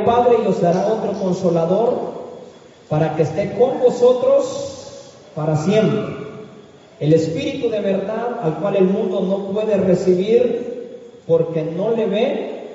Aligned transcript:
Padre 0.00 0.36
y 0.44 0.46
os 0.46 0.60
dará 0.60 0.86
otro 0.86 1.12
consolador 1.20 1.94
para 2.88 3.16
que 3.16 3.22
esté 3.22 3.52
con 3.58 3.80
vosotros 3.80 5.14
para 5.34 5.56
siempre. 5.56 6.22
El 7.00 7.12
Espíritu 7.14 7.68
de 7.68 7.80
verdad 7.80 8.40
al 8.42 8.58
cual 8.58 8.76
el 8.76 8.84
mundo 8.84 9.20
no 9.20 9.52
puede 9.52 9.76
recibir 9.76 11.00
porque 11.26 11.62
no 11.62 11.90
le 11.90 12.06
ve 12.06 12.68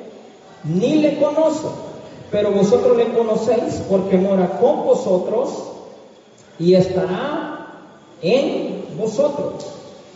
ni 0.63 0.95
le 0.95 1.17
conoce. 1.17 1.67
Pero 2.31 2.51
vosotros 2.51 2.97
le 2.97 3.05
conocéis 3.13 3.81
porque 3.89 4.17
mora 4.17 4.57
con 4.59 4.85
vosotros 4.85 5.49
y 6.59 6.73
estará 6.73 7.67
en 8.21 8.83
vosotros. 8.97 9.65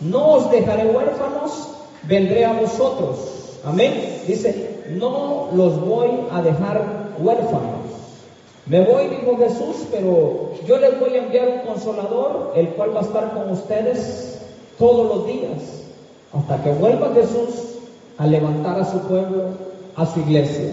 No 0.00 0.32
os 0.32 0.50
dejaré 0.50 0.88
huérfanos, 0.88 1.68
vendré 2.02 2.44
a 2.44 2.52
vosotros. 2.52 3.18
Amén. 3.64 4.22
Dice, 4.26 4.71
no 4.90 5.48
los 5.54 5.80
voy 5.80 6.10
a 6.30 6.42
dejar 6.42 7.12
huérfanos. 7.18 7.82
Me 8.66 8.84
voy, 8.84 9.08
dijo 9.08 9.36
Jesús, 9.38 9.86
pero 9.90 10.52
yo 10.66 10.78
les 10.78 10.98
voy 11.00 11.14
a 11.14 11.24
enviar 11.24 11.48
un 11.48 11.72
consolador, 11.72 12.52
el 12.54 12.68
cual 12.68 12.94
va 12.94 13.00
a 13.00 13.04
estar 13.04 13.32
con 13.34 13.50
ustedes 13.50 14.40
todos 14.78 15.16
los 15.16 15.26
días, 15.26 15.82
hasta 16.32 16.62
que 16.62 16.72
vuelva 16.72 17.12
Jesús 17.12 17.78
a 18.18 18.26
levantar 18.26 18.80
a 18.80 18.84
su 18.84 18.98
pueblo, 19.00 19.44
a 19.96 20.06
su 20.06 20.20
iglesia. 20.20 20.72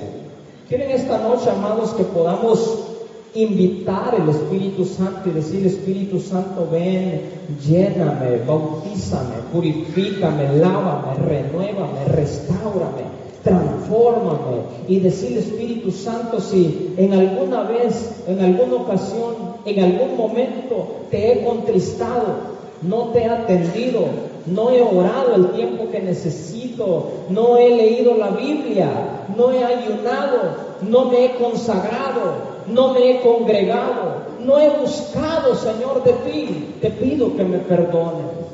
Quieren 0.67 0.91
esta 0.91 1.17
noche, 1.17 1.49
amados, 1.49 1.91
que 1.93 2.03
podamos 2.03 2.89
invitar 3.33 4.15
el 4.15 4.29
Espíritu 4.29 4.85
Santo 4.85 5.29
y 5.29 5.31
decir, 5.31 5.65
Espíritu 5.65 6.19
Santo, 6.19 6.67
ven, 6.71 7.21
lléname, 7.67 8.37
bautízame, 8.45 9.35
purifícame, 9.51 10.57
lávame, 10.57 11.15
renuévame, 11.27 12.05
restaurame, 12.05 13.03
transfórmame. 13.43 14.61
Y 14.87 14.99
decir, 14.99 15.37
Espíritu 15.37 15.91
Santo, 15.91 16.39
si 16.39 16.93
en 16.97 17.13
alguna 17.13 17.63
vez, 17.63 18.23
en 18.27 18.39
alguna 18.39 18.75
ocasión, 18.75 19.35
en 19.65 19.83
algún 19.83 20.17
momento 20.17 20.87
te 21.11 21.31
he 21.31 21.43
contristado, 21.43 22.59
no 22.81 23.09
te 23.09 23.19
he 23.19 23.29
atendido, 23.29 24.05
no 24.45 24.69
he 24.71 24.81
orado 24.81 25.35
el 25.35 25.51
tiempo 25.51 25.89
que 25.91 25.99
necesito, 25.99 27.11
no 27.29 27.57
he 27.57 27.69
leído 27.69 28.15
la 28.15 28.29
Biblia, 28.31 28.89
no 29.35 29.51
he 29.51 29.63
ayunado, 29.63 30.69
no 30.81 31.05
me 31.05 31.25
he 31.25 31.35
consagrado, 31.35 32.49
no 32.67 32.93
me 32.93 33.11
he 33.11 33.21
congregado, 33.21 34.29
no 34.45 34.59
he 34.59 34.69
buscado, 34.69 35.55
Señor, 35.55 36.03
de 36.03 36.13
ti. 36.13 36.75
Te 36.81 36.89
pido 36.91 37.35
que 37.35 37.43
me 37.43 37.59
perdones. 37.59 38.48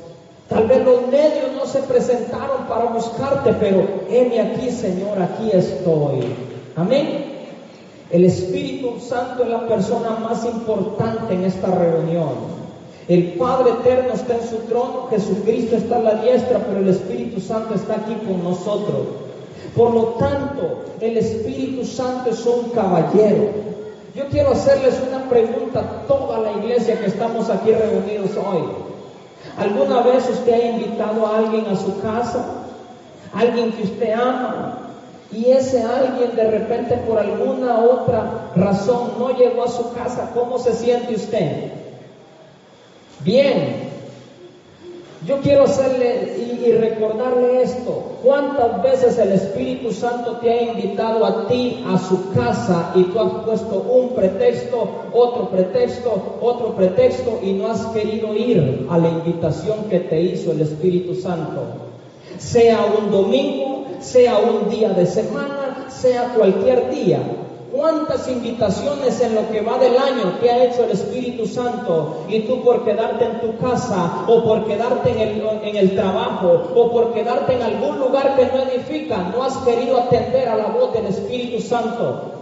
Tal 0.50 0.68
vez 0.68 0.86
los 0.86 1.08
medios 1.08 1.52
no 1.56 1.66
se 1.66 1.80
presentaron 1.80 2.66
para 2.70 2.86
buscarte, 2.86 3.54
pero 3.60 3.84
heme 4.10 4.40
aquí, 4.40 4.70
Señor, 4.70 5.20
aquí 5.20 5.50
estoy. 5.52 6.34
Amén. 6.76 7.34
El 8.12 8.26
Espíritu 8.26 9.00
Santo 9.00 9.44
es 9.44 9.50
la 9.50 9.68
persona 9.68 10.12
más 10.22 10.46
importante 10.46 11.34
en 11.34 11.46
esta 11.46 11.68
reunión. 11.68 12.56
El 13.08 13.34
Padre 13.34 13.72
Eterno 13.72 14.14
está 14.14 14.36
en 14.36 14.48
su 14.48 14.58
trono, 14.68 15.08
Jesucristo 15.10 15.76
está 15.76 15.98
a 15.98 16.02
la 16.02 16.16
diestra, 16.16 16.60
pero 16.60 16.80
el 16.80 16.90
Espíritu 16.90 17.42
Santo 17.42 17.74
está 17.74 17.96
aquí 17.96 18.16
con 18.26 18.44
nosotros. 18.44 19.08
Por 19.76 19.94
lo 19.94 20.04
tanto, 20.20 20.86
el 21.02 21.18
Espíritu 21.18 21.86
Santo 21.86 22.30
es 22.30 22.46
un 22.46 22.70
caballero. 22.70 23.50
Yo 24.16 24.28
quiero 24.30 24.52
hacerles 24.52 24.96
una 25.08 25.28
pregunta 25.28 25.80
a 25.80 26.08
toda 26.08 26.40
la 26.40 26.52
iglesia 26.54 27.00
que 27.00 27.08
estamos 27.08 27.50
aquí 27.50 27.72
reunidos 27.72 28.32
hoy. 28.38 28.95
¿Alguna 29.58 30.02
vez 30.02 30.30
usted 30.30 30.54
ha 30.54 30.66
invitado 30.66 31.26
a 31.26 31.38
alguien 31.38 31.66
a 31.68 31.76
su 31.76 32.00
casa? 32.02 32.46
Alguien 33.34 33.72
que 33.72 33.84
usted 33.84 34.12
ama. 34.14 34.80
Y 35.32 35.46
ese 35.46 35.82
alguien 35.84 36.36
de 36.36 36.52
repente 36.52 36.98
por 36.98 37.20
alguna 37.20 37.80
otra 37.80 38.52
razón 38.56 39.14
no 39.18 39.32
llegó 39.32 39.64
a 39.64 39.68
su 39.68 39.94
casa. 39.94 40.32
¿Cómo 40.34 40.58
se 40.60 40.74
siente 40.74 41.16
usted? 41.16 41.72
Bien, 43.22 43.85
yo 45.26 45.42
quiero 45.42 45.64
hacerle 45.64 46.38
y, 46.38 46.72
recordarle 46.72 47.62
esto. 47.62 48.18
¿Cuántas 48.24 48.82
veces 48.82 49.18
el 49.18 49.34
Espíritu 49.34 49.92
Santo 49.92 50.38
te 50.38 50.50
ha 50.50 50.62
invitado 50.64 51.26
a 51.26 51.48
ti 51.48 51.84
a 51.88 51.98
su 51.98 52.32
casa 52.32 52.92
y 52.96 53.04
tú 53.04 53.20
has 53.20 53.32
puesto 53.46 53.86
un 53.90 54.10
pretexto, 54.10 54.90
otro 55.14 55.50
pretexto, 55.50 56.38
otro 56.42 56.76
pretexto 56.76 57.40
y 57.44 57.54
no 57.54 57.68
has 57.68 57.86
querido 57.88 58.34
ir 58.36 58.88
a 58.90 58.98
la 58.98 59.10
invitación 59.10 59.86
que 59.90 60.00
te 60.00 60.20
hizo 60.22 60.52
el 60.52 60.62
Espíritu 60.62 61.16
Santo? 61.16 61.62
Sea 62.38 62.86
un 63.00 63.12
domingo, 63.12 63.86
sea 64.00 64.38
un 64.38 64.70
día 64.70 64.90
de 64.90 65.06
semana, 65.06 65.88
sea 65.90 66.34
cualquier 66.36 66.90
día. 66.90 67.20
¿Cuántas 67.76 68.30
invitaciones 68.30 69.20
en 69.20 69.36
lo 69.36 69.52
que 69.52 69.60
va 69.60 69.78
del 69.78 69.98
año 69.98 70.38
te 70.40 70.50
ha 70.50 70.64
hecho 70.64 70.86
el 70.86 70.92
Espíritu 70.92 71.46
Santo? 71.46 72.24
Y 72.30 72.40
tú 72.42 72.64
por 72.64 72.86
quedarte 72.86 73.26
en 73.26 73.42
tu 73.42 73.58
casa 73.58 74.24
o 74.28 74.44
por 74.46 74.66
quedarte 74.66 75.12
en 75.12 75.20
el, 75.20 75.46
en 75.62 75.76
el 75.76 75.94
trabajo 75.94 76.72
o 76.74 76.92
por 76.92 77.14
quedarte 77.14 77.54
en 77.54 77.64
algún 77.64 78.00
lugar 78.00 78.38
que 78.38 78.46
no 78.46 78.64
edifica, 78.64 79.18
no 79.36 79.44
has 79.44 79.58
querido 79.58 80.00
atender 80.00 80.48
a 80.48 80.56
la 80.56 80.68
voz 80.68 80.94
del 80.94 81.08
Espíritu 81.08 81.62
Santo. 81.62 82.35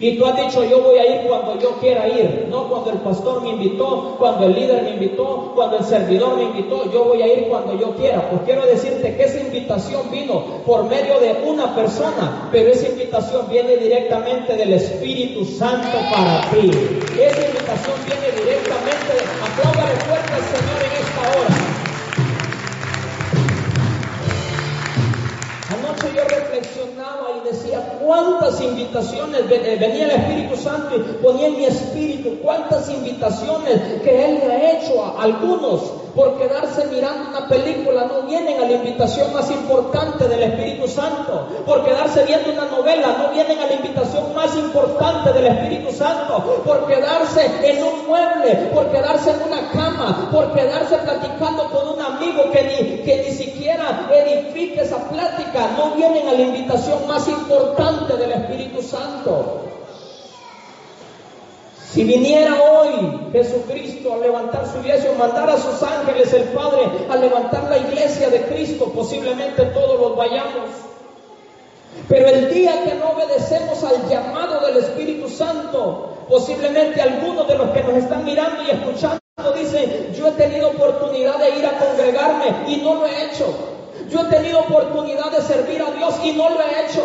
Y 0.00 0.16
tú 0.16 0.26
has 0.26 0.36
dicho, 0.36 0.62
yo 0.64 0.80
voy 0.80 0.98
a 0.98 1.06
ir 1.06 1.26
cuando 1.26 1.58
yo 1.58 1.72
quiera 1.80 2.06
ir, 2.06 2.46
no 2.48 2.68
cuando 2.68 2.90
el 2.92 2.98
pastor 2.98 3.42
me 3.42 3.50
invitó, 3.50 4.14
cuando 4.18 4.46
el 4.46 4.54
líder 4.54 4.82
me 4.84 4.90
invitó, 4.90 5.52
cuando 5.56 5.78
el 5.78 5.84
servidor 5.84 6.36
me 6.36 6.44
invitó, 6.44 6.90
yo 6.92 7.04
voy 7.04 7.22
a 7.22 7.26
ir 7.26 7.48
cuando 7.48 7.76
yo 7.76 7.96
quiera. 7.96 8.30
Pues 8.30 8.42
quiero 8.42 8.64
decirte 8.66 9.16
que 9.16 9.24
esa 9.24 9.40
invitación 9.40 10.08
vino 10.10 10.62
por 10.64 10.84
medio 10.84 11.18
de 11.18 11.42
una 11.44 11.74
persona, 11.74 12.48
pero 12.52 12.70
esa 12.70 12.88
invitación 12.88 13.48
viene 13.50 13.76
directamente 13.76 14.56
del 14.56 14.74
Espíritu 14.74 15.44
Santo 15.44 15.98
para 16.12 16.48
ti. 16.50 16.70
Esa 17.20 17.46
invitación 17.46 17.96
viene 18.06 18.30
directamente, 18.38 19.12
apláudale 19.42 19.96
fuerte 20.06 20.32
al 20.32 20.42
Señor 20.42 20.80
en 20.84 20.92
esta 20.92 21.38
hora. 21.40 21.57
Y 26.58 27.48
decía, 27.48 27.98
cuántas 28.04 28.60
invitaciones, 28.60 29.42
eh, 29.50 29.76
venía 29.80 30.04
el 30.04 30.10
Espíritu 30.10 30.56
Santo 30.56 30.96
y 30.96 31.22
ponía 31.22 31.48
en 31.48 31.56
mi 31.56 31.64
espíritu, 31.64 32.38
cuántas 32.42 32.88
invitaciones 32.90 33.80
que 34.02 34.24
Él 34.24 34.38
le 34.38 34.52
ha 34.52 34.78
hecho 34.78 35.04
a 35.04 35.22
algunos 35.22 36.07
por 36.18 36.36
quedarse 36.36 36.84
mirando 36.86 37.30
una 37.30 37.46
película, 37.46 38.04
no 38.06 38.22
vienen 38.22 38.60
a 38.60 38.66
la 38.66 38.72
invitación 38.72 39.32
más 39.32 39.48
importante 39.52 40.26
del 40.26 40.42
Espíritu 40.42 40.88
Santo, 40.88 41.46
por 41.64 41.84
quedarse 41.84 42.24
viendo 42.24 42.50
una 42.50 42.64
novela, 42.64 43.14
no 43.18 43.32
vienen 43.32 43.56
a 43.60 43.66
la 43.66 43.74
invitación 43.74 44.34
más 44.34 44.52
importante 44.56 45.32
del 45.32 45.46
Espíritu 45.46 45.92
Santo, 45.92 46.62
por 46.66 46.88
quedarse 46.88 47.48
en 47.62 47.84
un 47.84 48.08
mueble, 48.08 48.52
por 48.74 48.90
quedarse 48.90 49.30
en 49.30 49.42
una 49.44 49.70
cama, 49.70 50.28
por 50.32 50.52
quedarse 50.54 50.96
platicando 50.96 51.70
con 51.70 51.88
un 51.94 52.02
amigo 52.02 52.50
que 52.50 52.64
ni, 52.64 53.02
que 53.04 53.22
ni 53.24 53.30
siquiera 53.36 54.08
edifique 54.12 54.80
esa 54.80 54.98
plática, 55.08 55.68
no 55.76 55.94
vienen 55.94 56.26
a 56.26 56.32
la 56.32 56.42
invitación 56.42 57.06
más 57.06 57.28
importante 57.28 58.16
del 58.16 58.32
Espíritu 58.32 58.82
Santo. 58.82 59.77
Si 61.92 62.04
viniera 62.04 62.54
hoy 62.62 63.30
Jesucristo 63.32 64.12
a 64.12 64.18
levantar 64.18 64.66
su 64.66 64.78
iglesia 64.78 65.10
o 65.10 65.14
mandar 65.14 65.48
a 65.48 65.56
sus 65.56 65.82
ángeles 65.82 66.32
el 66.34 66.44
Padre 66.48 66.82
a 67.08 67.16
levantar 67.16 67.64
la 67.64 67.78
iglesia 67.78 68.28
de 68.28 68.42
Cristo, 68.42 68.92
posiblemente 68.94 69.64
todos 69.66 69.98
los 69.98 70.16
vayamos. 70.16 70.68
Pero 72.06 72.28
el 72.28 72.52
día 72.52 72.84
que 72.84 72.94
no 72.94 73.10
obedecemos 73.10 73.82
al 73.84 74.06
llamado 74.06 74.66
del 74.66 74.76
Espíritu 74.78 75.30
Santo, 75.30 76.26
posiblemente 76.28 77.00
algunos 77.00 77.48
de 77.48 77.56
los 77.56 77.70
que 77.70 77.82
nos 77.82 77.94
están 77.94 78.24
mirando 78.24 78.62
y 78.64 78.70
escuchando 78.70 79.18
dicen, 79.56 80.12
yo 80.14 80.28
he 80.28 80.32
tenido 80.32 80.68
oportunidad 80.68 81.38
de 81.38 81.58
ir 81.58 81.66
a 81.66 81.78
congregarme 81.78 82.68
y 82.68 82.76
no 82.82 82.96
lo 82.96 83.06
he 83.06 83.24
hecho. 83.24 83.46
Yo 84.10 84.20
he 84.20 84.24
tenido 84.24 84.60
oportunidad 84.60 85.30
de 85.30 85.40
servir 85.40 85.82
a 85.82 85.90
Dios 85.92 86.14
y 86.22 86.32
no 86.32 86.50
lo 86.50 86.60
he 86.60 86.86
hecho. 86.86 87.02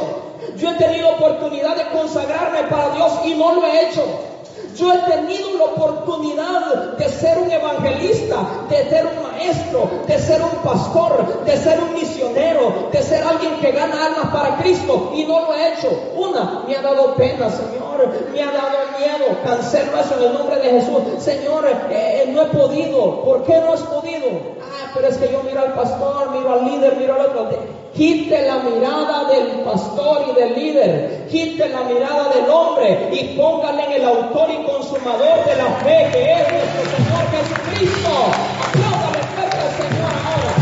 Yo 0.57 0.71
he 0.71 0.75
tenido 0.75 1.09
oportunidad 1.09 1.77
de 1.77 1.97
consagrarme 1.97 2.63
para 2.63 2.89
Dios 2.95 3.11
y 3.25 3.33
no 3.35 3.55
lo 3.55 3.65
he 3.65 3.89
hecho. 3.89 4.32
Yo 4.75 4.91
he 4.91 4.97
tenido 4.99 5.57
la 5.57 5.65
oportunidad 5.65 6.97
de 6.97 7.09
ser 7.09 7.37
un 7.37 7.51
evangelista, 7.51 8.65
de 8.69 8.89
ser 8.89 9.05
un 9.05 9.23
maestro, 9.23 9.89
de 10.07 10.17
ser 10.17 10.41
un 10.41 10.63
pastor, 10.63 11.43
de 11.45 11.57
ser 11.57 11.79
un 11.79 11.93
misionero, 11.93 12.89
de 12.91 13.03
ser 13.03 13.23
alguien 13.23 13.59
que 13.59 13.71
gana 13.71 14.05
almas 14.05 14.33
para 14.33 14.57
Cristo 14.57 15.11
y 15.15 15.25
no 15.25 15.41
lo 15.41 15.53
he 15.53 15.73
hecho. 15.73 15.89
Una, 16.15 16.63
me 16.67 16.75
ha 16.75 16.81
dado 16.81 17.13
pena, 17.15 17.49
Señor, 17.49 18.09
me 18.31 18.41
ha 18.41 18.51
dado 18.51 18.77
miedo. 18.97 19.37
Cancelo 19.43 19.99
eso 19.99 20.15
en 20.17 20.23
el 20.23 20.33
nombre 20.33 20.59
de 20.59 20.69
Jesús. 20.69 21.01
Señor, 21.19 21.67
eh, 21.67 22.23
eh, 22.23 22.31
no 22.33 22.41
he 22.41 22.45
podido. 22.47 23.23
¿Por 23.23 23.43
qué 23.43 23.59
no 23.59 23.73
has 23.73 23.81
podido? 23.81 24.27
Ah, 24.75 24.89
pero 24.93 25.07
es 25.07 25.17
que 25.17 25.31
yo 25.31 25.43
miro 25.43 25.61
al 25.61 25.73
pastor, 25.73 26.31
miro 26.31 26.53
al 26.53 26.65
líder, 26.65 26.97
miro 26.97 27.13
al 27.13 27.21
otro. 27.27 27.49
Quite 27.93 28.47
la 28.47 28.57
mirada 28.57 29.25
del 29.25 29.61
pastor 29.61 30.25
y 30.31 30.39
del 30.39 30.55
líder. 30.55 31.27
Quite 31.29 31.69
la 31.69 31.81
mirada 31.83 32.29
del 32.29 32.49
hombre 32.49 33.09
y 33.11 33.37
póngale 33.37 33.85
en 33.85 33.91
el 33.91 34.05
autor 34.05 34.49
y 34.49 34.63
consumador 34.65 35.45
de 35.45 35.55
la 35.57 35.65
fe 35.83 36.09
que 36.11 36.31
es 36.31 36.51
nuestro 36.51 36.83
Señor 36.89 37.23
Jesucristo. 37.29 38.09
Apláudale 38.67 39.21
fuerte 39.35 39.57
al 39.57 39.71
Señor 39.77 40.13
ahora. 40.25 40.53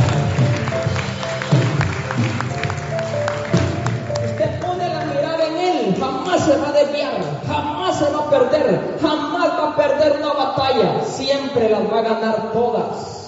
Usted 4.25 4.59
pone 4.59 4.89
la 4.89 5.05
mirada 5.05 5.47
en 5.47 5.57
Él, 5.57 5.95
jamás 5.97 6.43
se 6.43 6.57
va 6.57 6.67
a 6.67 6.71
desviar, 6.73 7.13
jamás 7.47 7.97
se 7.97 8.11
va 8.11 8.19
a 8.19 8.29
perder, 8.29 8.97
jamás 9.01 9.49
va 9.57 9.69
a 9.69 9.75
perder 9.77 10.17
una 10.17 10.33
batalla, 10.33 11.01
siempre 11.05 11.69
las 11.69 11.81
va 11.89 11.99
a 11.99 12.01
ganar 12.01 12.51
todas. 12.51 13.20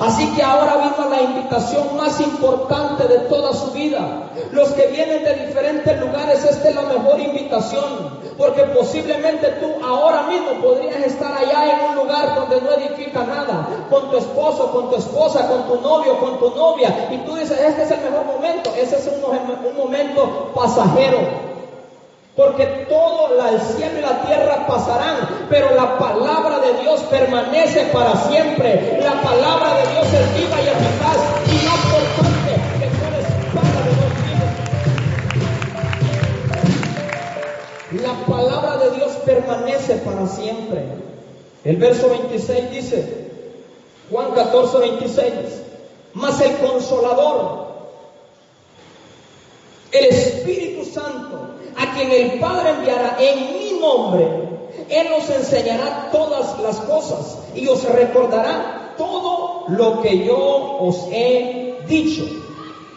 Así 0.00 0.26
que 0.34 0.42
ahora 0.42 0.78
vino 0.78 1.10
la 1.10 1.20
invitación 1.20 1.94
más 1.94 2.18
importante 2.22 3.06
de 3.06 3.18
toda 3.28 3.52
su 3.52 3.70
vida. 3.72 4.30
Los 4.50 4.70
que 4.70 4.86
vienen 4.86 5.22
de 5.22 5.46
diferentes 5.46 6.00
lugares, 6.00 6.42
esta 6.42 6.70
es 6.70 6.74
la 6.74 6.82
mejor 6.82 7.20
invitación. 7.20 8.18
Porque 8.38 8.62
posiblemente 8.62 9.46
tú 9.60 9.84
ahora 9.84 10.22
mismo 10.22 10.52
podrías 10.62 11.04
estar 11.04 11.36
allá 11.36 11.74
en 11.74 11.90
un 11.90 11.96
lugar 11.96 12.34
donde 12.34 12.62
no 12.62 12.72
edifica 12.72 13.24
nada, 13.24 13.68
con 13.90 14.10
tu 14.10 14.16
esposo, 14.16 14.72
con 14.72 14.88
tu 14.88 14.96
esposa, 14.96 15.46
con 15.46 15.64
tu 15.64 15.82
novio, 15.82 16.18
con 16.18 16.38
tu 16.38 16.48
novia. 16.56 17.08
Y 17.10 17.18
tú 17.18 17.36
dices, 17.36 17.60
este 17.60 17.82
es 17.82 17.90
el 17.90 18.00
mejor 18.00 18.24
momento. 18.24 18.72
Ese 18.74 18.96
es 18.96 19.06
un, 19.22 19.66
un 19.66 19.76
momento 19.76 20.50
pasajero. 20.54 21.49
Porque 22.36 22.66
todo 22.88 23.20
el 23.50 23.60
cielo 23.60 23.98
y 23.98 24.02
la 24.02 24.22
tierra 24.22 24.66
pasarán, 24.66 25.46
pero 25.48 25.74
la 25.74 25.98
palabra 25.98 26.60
de 26.60 26.74
Dios 26.80 27.00
permanece 27.10 27.86
para 27.92 28.14
siempre. 28.28 29.00
La 29.02 29.20
palabra 29.20 29.74
de 29.76 29.86
Dios 29.92 30.06
es 30.06 30.34
viva 30.34 30.60
y 30.60 30.68
eficaz 30.68 31.16
y 31.46 31.54
más 31.66 31.84
importante 31.84 32.52
que 32.78 32.86
toda 32.96 33.18
espada 33.18 33.78
de 33.84 33.90
dos 33.96 34.10
La 38.02 38.14
palabra 38.26 38.76
de 38.84 38.90
Dios 38.96 39.12
permanece 39.24 39.96
para 39.96 40.26
siempre. 40.28 40.84
El 41.64 41.76
verso 41.76 42.08
26 42.08 42.70
dice, 42.70 43.30
Juan 44.10 44.30
14, 44.32 44.78
26, 44.78 45.32
mas 46.14 46.40
el 46.40 46.56
consolador, 46.58 47.69
el 49.92 50.04
Espíritu 50.06 50.84
Santo, 50.84 51.56
a 51.76 51.94
quien 51.94 52.10
el 52.10 52.38
Padre 52.38 52.70
enviará 52.70 53.16
en 53.20 53.52
mi 53.52 53.80
nombre, 53.80 54.26
Él 54.88 55.06
os 55.16 55.28
enseñará 55.30 56.10
todas 56.12 56.58
las 56.60 56.76
cosas 56.80 57.38
y 57.54 57.66
os 57.68 57.84
recordará 57.84 58.94
todo 58.96 59.64
lo 59.68 60.02
que 60.02 60.24
yo 60.24 60.78
os 60.80 61.06
he 61.10 61.76
dicho. 61.88 62.24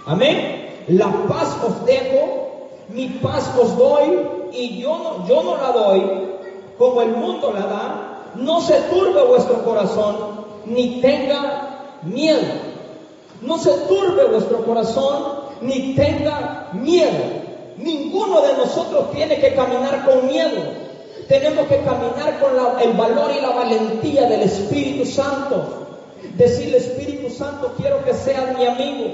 Amén. 0.06 0.86
La 0.88 1.10
paz 1.28 1.58
os 1.66 1.86
dejo, 1.86 2.70
mi 2.90 3.08
paz 3.08 3.50
os 3.58 3.78
doy 3.78 4.28
y 4.52 4.82
yo 4.82 4.98
no, 4.98 5.28
yo 5.28 5.44
no 5.44 5.56
la 5.56 5.72
doy 5.72 6.02
como 6.78 7.02
el 7.02 7.12
mundo 7.12 7.52
la 7.54 7.66
da. 7.66 8.10
No 8.36 8.62
se 8.62 8.80
turbe 8.82 9.24
vuestro 9.24 9.64
corazón 9.64 10.46
ni 10.66 11.02
tenga 11.02 12.00
miedo. 12.04 12.42
No 13.42 13.58
se 13.58 13.72
turbe 13.88 14.26
vuestro 14.26 14.66
corazón 14.66 15.43
ni 15.64 15.96
tenga 15.96 16.70
miedo. 16.74 17.44
Ninguno 17.78 18.42
de 18.42 18.54
nosotros 18.54 19.12
tiene 19.12 19.40
que 19.40 19.54
caminar 19.56 20.06
con 20.06 20.28
miedo. 20.28 20.62
Tenemos 21.28 21.68
que 21.68 21.78
caminar 21.78 22.40
con 22.40 22.52
el 22.82 22.94
valor 22.94 23.32
y 23.38 23.42
la 23.42 23.50
valentía 23.50 24.28
del 24.30 24.42
Espíritu 24.42 25.06
Santo. 25.06 25.88
Decirle, 26.38 26.78
Espíritu 26.78 27.30
Santo, 27.30 27.74
quiero 27.78 28.04
que 28.04 28.14
seas 28.14 28.58
mi 28.58 28.66
amigo. 28.66 29.06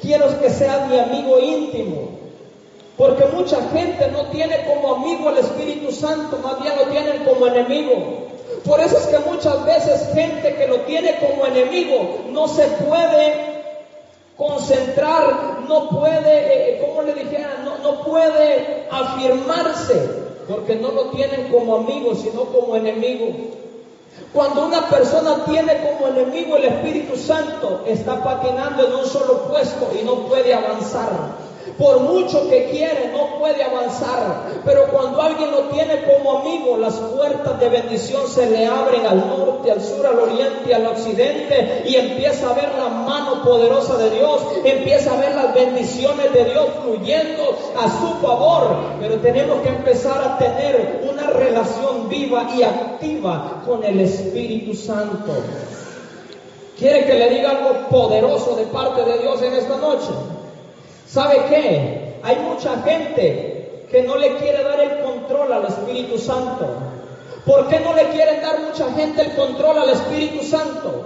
Quiero 0.00 0.40
que 0.40 0.50
seas 0.50 0.88
mi 0.88 0.98
amigo 0.98 1.38
íntimo. 1.38 2.22
Porque 2.96 3.24
mucha 3.26 3.56
gente 3.70 4.10
no 4.10 4.26
tiene 4.26 4.64
como 4.66 4.96
amigo 4.96 5.28
al 5.28 5.38
Espíritu 5.38 5.92
Santo, 5.92 6.38
más 6.42 6.60
bien 6.60 6.74
lo 6.76 6.84
tienen 6.86 7.24
como 7.24 7.46
enemigo. 7.46 8.28
Por 8.64 8.80
eso 8.80 8.96
es 8.96 9.06
que 9.06 9.18
muchas 9.18 9.64
veces 9.64 10.08
gente 10.14 10.54
que 10.54 10.68
lo 10.68 10.80
tiene 10.80 11.16
como 11.18 11.46
enemigo 11.46 12.24
no 12.30 12.46
se 12.48 12.64
puede 12.64 13.51
concentrar, 14.36 15.60
no 15.68 15.88
puede, 15.88 16.38
eh, 16.38 16.74
eh, 16.74 16.84
como 16.86 17.02
le 17.02 17.14
dijera, 17.14 17.62
no, 17.64 17.78
no 17.78 18.02
puede 18.02 18.88
afirmarse, 18.90 20.22
porque 20.48 20.76
no 20.76 20.90
lo 20.90 21.10
tienen 21.10 21.50
como 21.50 21.76
amigo, 21.76 22.14
sino 22.14 22.44
como 22.44 22.76
enemigo. 22.76 23.28
Cuando 24.32 24.66
una 24.66 24.88
persona 24.88 25.44
tiene 25.44 25.78
como 25.82 26.08
enemigo 26.08 26.56
el 26.56 26.64
Espíritu 26.64 27.16
Santo, 27.16 27.82
está 27.86 28.22
patinando 28.22 28.86
en 28.86 28.94
un 28.94 29.06
solo 29.06 29.48
puesto 29.48 29.90
y 29.98 30.04
no 30.04 30.26
puede 30.26 30.54
avanzar. 30.54 31.10
Por 31.82 31.98
mucho 31.98 32.48
que 32.48 32.70
quiere, 32.70 33.10
no 33.12 33.40
puede 33.40 33.64
avanzar. 33.64 34.52
Pero 34.64 34.86
cuando 34.92 35.20
alguien 35.20 35.50
lo 35.50 35.62
tiene 35.62 36.04
como 36.04 36.38
amigo, 36.38 36.76
las 36.76 36.94
puertas 36.94 37.58
de 37.58 37.68
bendición 37.68 38.28
se 38.28 38.48
le 38.48 38.66
abren 38.66 39.04
al 39.04 39.26
norte, 39.26 39.72
al 39.72 39.82
sur, 39.82 40.06
al 40.06 40.16
oriente 40.16 40.72
al 40.72 40.86
occidente. 40.86 41.82
Y 41.84 41.96
empieza 41.96 42.50
a 42.50 42.54
ver 42.54 42.68
la 42.78 42.88
mano 42.88 43.42
poderosa 43.42 43.96
de 43.96 44.10
Dios. 44.10 44.42
Empieza 44.64 45.12
a 45.12 45.16
ver 45.16 45.34
las 45.34 45.52
bendiciones 45.52 46.32
de 46.32 46.44
Dios 46.44 46.66
fluyendo 46.84 47.58
a 47.76 47.90
su 47.90 48.24
favor. 48.24 48.76
Pero 49.00 49.16
tenemos 49.16 49.60
que 49.62 49.70
empezar 49.70 50.22
a 50.22 50.38
tener 50.38 51.04
una 51.10 51.30
relación 51.30 52.08
viva 52.08 52.48
y 52.56 52.62
activa 52.62 53.64
con 53.66 53.82
el 53.82 53.98
Espíritu 54.02 54.72
Santo. 54.74 55.32
¿Quiere 56.78 57.06
que 57.06 57.14
le 57.14 57.28
diga 57.30 57.50
algo 57.50 57.88
poderoso 57.88 58.54
de 58.54 58.66
parte 58.66 59.02
de 59.02 59.18
Dios 59.18 59.42
en 59.42 59.54
esta 59.54 59.76
noche? 59.78 60.41
¿Sabe 61.12 61.44
qué? 61.50 62.14
Hay 62.22 62.36
mucha 62.36 62.80
gente 62.82 63.86
que 63.90 64.02
no 64.02 64.16
le 64.16 64.36
quiere 64.36 64.64
dar 64.64 64.80
el 64.80 65.00
control 65.02 65.52
al 65.52 65.66
Espíritu 65.66 66.16
Santo. 66.16 66.66
¿Por 67.44 67.68
qué 67.68 67.80
no 67.80 67.92
le 67.92 68.08
quieren 68.08 68.40
dar 68.40 68.60
mucha 68.60 68.90
gente 68.92 69.20
el 69.20 69.34
control 69.34 69.78
al 69.78 69.90
Espíritu 69.90 70.42
Santo? 70.42 71.04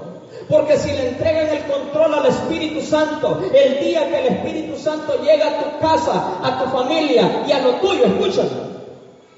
Porque 0.49 0.77
si 0.79 0.93
le 0.93 1.09
entregan 1.09 1.49
el 1.49 1.65
control 1.65 2.15
al 2.15 2.27
Espíritu 2.27 2.83
Santo, 2.83 3.41
el 3.53 3.81
día 3.81 4.09
que 4.09 4.19
el 4.21 4.27
Espíritu 4.27 4.79
Santo 4.79 5.21
llega 5.25 5.49
a 5.49 5.65
tu 5.65 5.81
casa, 5.81 6.39
a 6.41 6.63
tu 6.63 6.71
familia 6.71 7.43
y 7.49 7.51
a 7.51 7.59
lo 7.59 7.73
tuyo, 7.77 8.05
escúchame, 8.05 8.76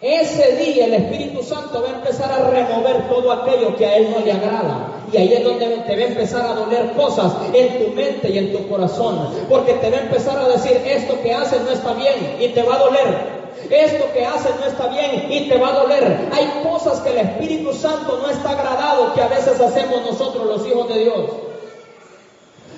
ese 0.01 0.57
día 0.57 0.85
el 0.85 0.95
Espíritu 0.95 1.43
Santo 1.43 1.83
va 1.83 1.89
a 1.89 1.95
empezar 1.95 2.31
a 2.31 2.51
remover 2.51 3.09
todo 3.09 3.33
aquello 3.33 3.75
que 3.77 3.85
a 3.85 3.97
Él 3.97 4.11
no 4.17 4.25
le 4.25 4.33
agrada. 4.33 5.03
Y 5.13 5.17
ahí 5.17 5.33
es 5.33 5.43
donde 5.43 5.67
te 5.67 5.97
va 5.97 6.03
a 6.03 6.07
empezar 6.07 6.47
a 6.47 6.55
doler 6.55 6.93
cosas 6.93 7.33
en 7.53 7.79
tu 7.83 7.91
mente 7.95 8.31
y 8.31 8.39
en 8.39 8.53
tu 8.53 8.69
corazón. 8.69 9.29
Porque 9.49 9.73
te 9.75 9.91
va 9.91 9.97
a 9.97 10.01
empezar 10.03 10.39
a 10.39 10.49
decir, 10.49 10.81
esto 10.87 11.21
que 11.21 11.33
haces 11.33 11.63
no 11.63 11.71
está 11.71 11.95
bien 11.95 12.37
y 12.39 12.49
te 12.49 12.63
va 12.63 12.77
a 12.77 12.79
doler. 12.79 13.39
Esto 13.71 14.05
que 14.13 14.25
haces 14.25 14.53
no 14.61 14.67
está 14.67 14.87
bien 14.87 15.27
y 15.31 15.49
te 15.49 15.59
va 15.59 15.71
a 15.71 15.81
doler. 15.81 16.29
Hay 16.33 16.63
cosas 16.63 17.01
que 17.01 17.11
el 17.11 17.19
Espíritu 17.19 17.73
Santo 17.73 18.21
no 18.23 18.31
está 18.31 18.51
agradado 18.51 19.15
que 19.15 19.23
a 19.23 19.29
veces 19.29 19.61
hacemos 19.61 20.03
nosotros 20.03 20.47
los 20.47 20.67
hijos 20.67 20.89
de 20.89 20.99
Dios. 21.01 21.31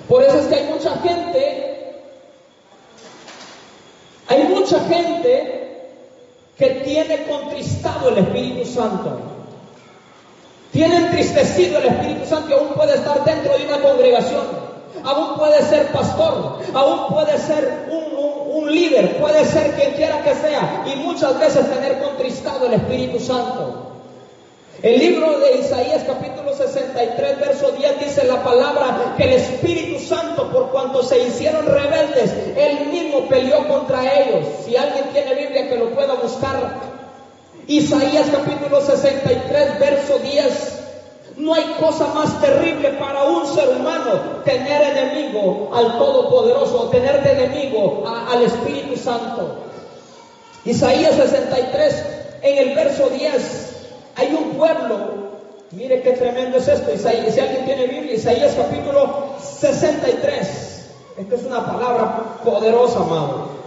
Por 0.09 0.23
eso 0.23 0.39
es 0.39 0.47
que 0.47 0.55
hay 0.55 0.67
mucha 0.73 0.97
gente, 0.97 1.95
hay 4.27 4.43
mucha 4.43 4.79
gente 4.85 5.60
que 6.61 6.69
tiene 6.85 7.23
contristado 7.23 8.09
el 8.09 8.19
Espíritu 8.19 8.63
Santo. 8.69 9.19
Tiene 10.71 10.95
entristecido 10.97 11.79
el 11.79 11.87
Espíritu 11.87 12.27
Santo 12.27 12.55
aún 12.55 12.73
puede 12.75 12.93
estar 12.97 13.25
dentro 13.25 13.57
de 13.57 13.65
una 13.65 13.81
congregación. 13.81 14.45
Aún 15.03 15.39
puede 15.39 15.59
ser 15.63 15.87
pastor, 15.87 16.59
aún 16.75 17.07
puede 17.15 17.35
ser 17.39 17.87
un, 17.89 18.63
un 18.63 18.71
líder, 18.71 19.17
puede 19.17 19.43
ser 19.45 19.71
quien 19.71 19.93
quiera 19.93 20.21
que 20.21 20.35
sea 20.35 20.83
y 20.85 20.99
muchas 20.99 21.39
veces 21.39 21.67
tener 21.67 21.99
contristado 21.99 22.67
el 22.67 22.73
Espíritu 22.73 23.19
Santo. 23.19 23.91
El 24.83 24.97
libro 24.97 25.37
de 25.37 25.59
Isaías 25.59 26.03
capítulo 26.07 26.55
63, 26.55 27.39
verso 27.39 27.71
10 27.71 27.99
dice 27.99 28.25
la 28.25 28.43
palabra 28.43 29.13
que 29.15 29.25
el 29.25 29.33
Espíritu 29.33 29.99
Santo, 29.99 30.51
por 30.51 30.71
cuanto 30.71 31.03
se 31.03 31.19
hicieron 31.19 31.67
rebeldes, 31.67 32.31
él 32.57 32.87
mismo 32.87 33.27
peleó 33.29 33.67
contra 33.67 34.01
ellos. 34.19 34.43
Si 34.65 34.75
alguien 34.75 35.05
tiene 35.13 35.35
Biblia 35.35 35.69
que 35.69 35.77
Isaías 37.67 38.27
capítulo 38.31 38.81
63, 38.81 39.79
verso 39.79 40.19
10. 40.19 40.79
No 41.37 41.53
hay 41.53 41.63
cosa 41.79 42.07
más 42.07 42.41
terrible 42.41 42.89
para 42.99 43.23
un 43.23 43.47
ser 43.47 43.69
humano 43.69 44.41
tener 44.43 44.81
enemigo 44.81 45.71
al 45.73 45.97
Todopoderoso, 45.97 46.89
tener 46.89 47.23
de 47.23 47.31
enemigo 47.31 48.03
al 48.05 48.43
Espíritu 48.43 48.97
Santo. 48.97 49.55
Isaías 50.65 51.15
63, 51.15 52.05
en 52.41 52.57
el 52.69 52.75
verso 52.75 53.09
10. 53.09 53.67
Hay 54.17 54.33
un 54.33 54.57
pueblo, 54.57 54.97
mire 55.71 56.01
qué 56.01 56.11
tremendo 56.11 56.57
es 56.57 56.67
esto, 56.67 56.93
Isaías, 56.93 57.33
si 57.33 57.39
alguien 57.39 57.65
tiene 57.65 57.87
Biblia, 57.87 58.15
Isaías 58.15 58.53
capítulo 58.55 59.35
63. 59.39 60.89
Esta 61.17 61.35
es 61.35 61.43
una 61.43 61.65
palabra 61.65 62.37
poderosa, 62.43 62.99
amado. 62.99 63.60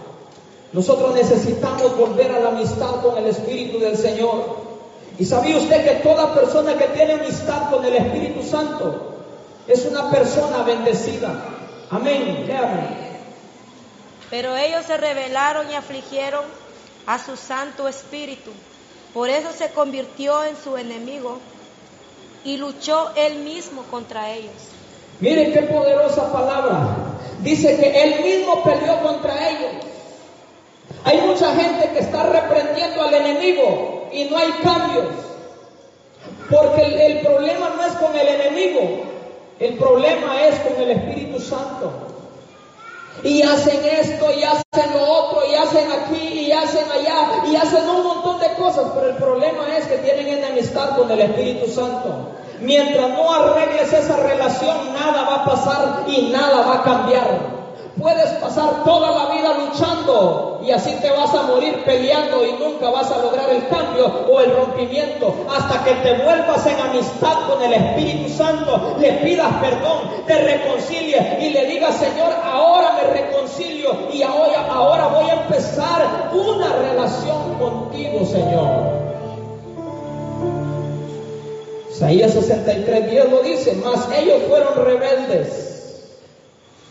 Nosotros 0.75 1.15
necesitamos 1.15 1.97
volver 1.97 2.31
a 2.33 2.41
la 2.41 2.49
amistad 2.51 3.01
con 3.03 3.17
el 3.17 3.29
Espíritu 3.29 3.79
del 3.79 3.97
Señor. 3.97 4.57
Y 5.19 5.25
sabía 5.25 5.57
usted 5.57 5.83
que 5.83 6.07
toda 6.07 6.35
persona 6.35 6.77
que 6.77 6.89
tiene 6.89 7.15
amistad 7.15 7.71
con 7.71 7.83
el 7.87 7.95
Espíritu 7.95 8.43
Santo 8.43 9.15
es 9.67 9.87
una 9.87 10.11
persona 10.11 10.63
bendecida. 10.65 11.33
Amén. 11.89 12.47
Pero 14.29 14.55
ellos 14.55 14.85
se 14.85 14.99
rebelaron 14.99 15.71
y 15.71 15.75
afligieron 15.75 16.45
a 17.07 17.19
su 17.19 17.35
Santo 17.37 17.89
Espíritu 17.89 18.51
por 19.15 19.31
eso 19.31 19.53
se 19.57 19.71
convirtió 19.71 20.45
en 20.45 20.57
su 20.57 20.77
enemigo 20.77 21.39
y 22.45 22.57
luchó 22.57 23.13
él 23.15 23.39
mismo 23.39 23.85
contra 23.85 24.33
ellos. 24.33 24.53
Miren 25.21 25.53
qué 25.53 25.63
poderosa 25.63 26.33
palabra. 26.33 26.97
Dice 27.41 27.77
que 27.77 28.03
él 28.03 28.25
mismo 28.25 28.65
peleó 28.65 29.01
contra 29.03 29.51
ellos. 29.51 29.85
Hay 31.05 31.21
mucha 31.21 31.55
gente 31.55 31.91
que 31.91 31.99
está 31.99 32.23
reprendiendo 32.25 33.03
al 33.03 33.15
enemigo 33.15 34.09
y 34.11 34.25
no 34.25 34.39
hay 34.39 34.51
cambios. 34.63 35.07
Porque 36.51 37.07
el, 37.07 37.21
problema 37.21 37.71
no 37.77 37.85
es 37.85 37.93
con 37.95 38.17
el 38.17 38.27
enemigo, 38.27 38.81
el 39.61 39.75
problema 39.75 40.43
es 40.47 40.59
con 40.61 40.81
el 40.81 40.91
Espíritu 40.91 41.41
Santo. 41.41 41.93
Y 43.23 43.43
hacen 43.43 43.81
esto, 43.85 44.27
y 44.33 44.43
hacen 44.43 44.93
lo 44.93 45.03
otro, 45.07 45.43
y 45.51 45.55
hacen 45.55 45.91
aquí, 45.93 46.41
y 46.47 46.53
hacen 46.53 46.85
allá, 46.91 47.45
y 47.47 47.57
hacen 47.57 47.89
un 47.89 48.03
montón 48.03 48.41
de 48.41 48.53
cosas, 48.55 48.87
pero 48.95 49.11
el 49.11 49.17
problema 49.17 49.77
es 49.77 49.87
que 49.87 49.99
tienen 49.99 50.27
enemistad 50.27 50.97
con 50.97 51.11
el 51.11 51.21
Espíritu 51.21 51.71
Santo. 51.71 52.33
Mientras 52.61 53.11
no 53.11 53.33
arregles 53.33 53.93
esa 53.93 54.17
relación, 54.17 54.93
nada 54.93 55.23
va 55.23 55.35
a 55.37 55.45
pasar 55.45 56.05
y 56.09 56.31
nada 56.31 56.67
va 56.67 56.75
a 56.75 56.83
cambiar. 56.83 57.64
Puedes 58.01 58.29
pasar 58.41 58.83
toda 58.83 59.11
la 59.13 59.33
vida 59.33 59.55
luchando 59.55 60.61
y 60.65 60.73
así 60.73 60.97
te 61.01 61.11
vas 61.11 61.33
a 61.33 61.43
morir 61.43 61.85
peleando 61.85 62.45
y 62.45 62.53
nunca 62.55 62.91
vas 62.91 63.09
a 63.13 63.19
lograr 63.19 63.49
el 63.51 63.69
cambio 63.69 64.07
o 64.29 64.41
el 64.41 64.51
rompimiento 64.51 65.33
hasta 65.49 65.85
que 65.85 65.93
te 66.03 66.25
vuelvas 66.25 66.67
en 66.67 66.81
amistad 66.81 67.47
con 67.49 67.63
el 67.63 67.73
Espíritu 67.73 68.31
Santo, 68.31 68.97
le 68.99 69.13
pidas 69.13 69.53
perdón, 69.61 70.25
te 70.27 70.35
reconcilies 70.35 71.41
y 71.41 71.51
le 71.51 71.67
digas, 71.67 71.95
Señor, 71.95 72.33
ahora 72.43 72.95
me 72.95 73.21
reconcilio 73.21 74.09
y 74.13 74.23
ahora, 74.23 75.07
voy 75.09 75.31
a 75.31 75.43
empezar 75.43 76.31
una 76.33 76.75
relación 76.75 77.55
contigo, 77.61 78.27
Señor. 78.27 79.05
Isaías 81.93 82.33
63, 82.33 83.11
10 83.11 83.31
lo 83.31 83.43
dice, 83.43 83.81
mas 83.85 84.09
ellos 84.19 84.43
fueron 84.49 84.85
rebeldes 84.85 85.74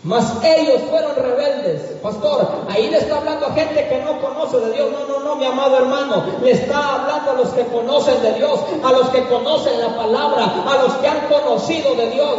mas 0.03 0.25
ellos 0.43 0.81
fueron 0.89 1.15
rebeldes. 1.15 1.81
Pastor, 2.01 2.45
ahí 2.69 2.89
le 2.89 2.97
está 2.97 3.17
hablando 3.17 3.45
a 3.45 3.53
gente 3.53 3.87
que 3.87 3.99
no 3.99 4.19
conoce 4.19 4.59
de 4.59 4.73
Dios. 4.73 4.89
No, 4.91 5.07
no, 5.07 5.23
no, 5.23 5.35
mi 5.35 5.45
amado 5.45 5.77
hermano. 5.77 6.23
Le 6.41 6.51
está 6.51 6.95
hablando 6.95 7.31
a 7.31 7.33
los 7.35 7.49
que 7.49 7.65
conocen 7.67 8.21
de 8.21 8.33
Dios, 8.33 8.59
a 8.83 8.91
los 8.91 9.09
que 9.09 9.23
conocen 9.27 9.79
la 9.79 9.95
palabra, 9.95 10.53
a 10.67 10.83
los 10.83 10.93
que 10.95 11.07
han 11.07 11.21
conocido 11.27 11.95
de 11.95 12.09
Dios. 12.09 12.37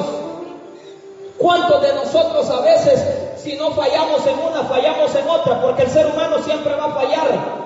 ¿Cuántos 1.38 1.82
de 1.82 1.94
nosotros 1.94 2.50
a 2.50 2.60
veces, 2.60 3.02
si 3.38 3.56
no 3.56 3.70
fallamos 3.70 4.26
en 4.26 4.38
una, 4.38 4.64
fallamos 4.64 5.14
en 5.14 5.28
otra? 5.28 5.62
Porque 5.62 5.82
el 5.84 5.90
ser 5.90 6.06
humano 6.06 6.36
siempre 6.44 6.74
va 6.74 6.84
a 6.84 6.94
fallar. 6.94 7.64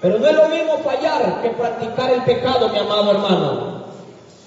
Pero 0.00 0.18
no 0.18 0.26
es 0.26 0.34
lo 0.34 0.48
mismo 0.48 0.78
fallar 0.78 1.42
que 1.42 1.50
practicar 1.50 2.10
el 2.10 2.24
pecado, 2.24 2.68
mi 2.70 2.78
amado 2.78 3.12
hermano. 3.12 3.78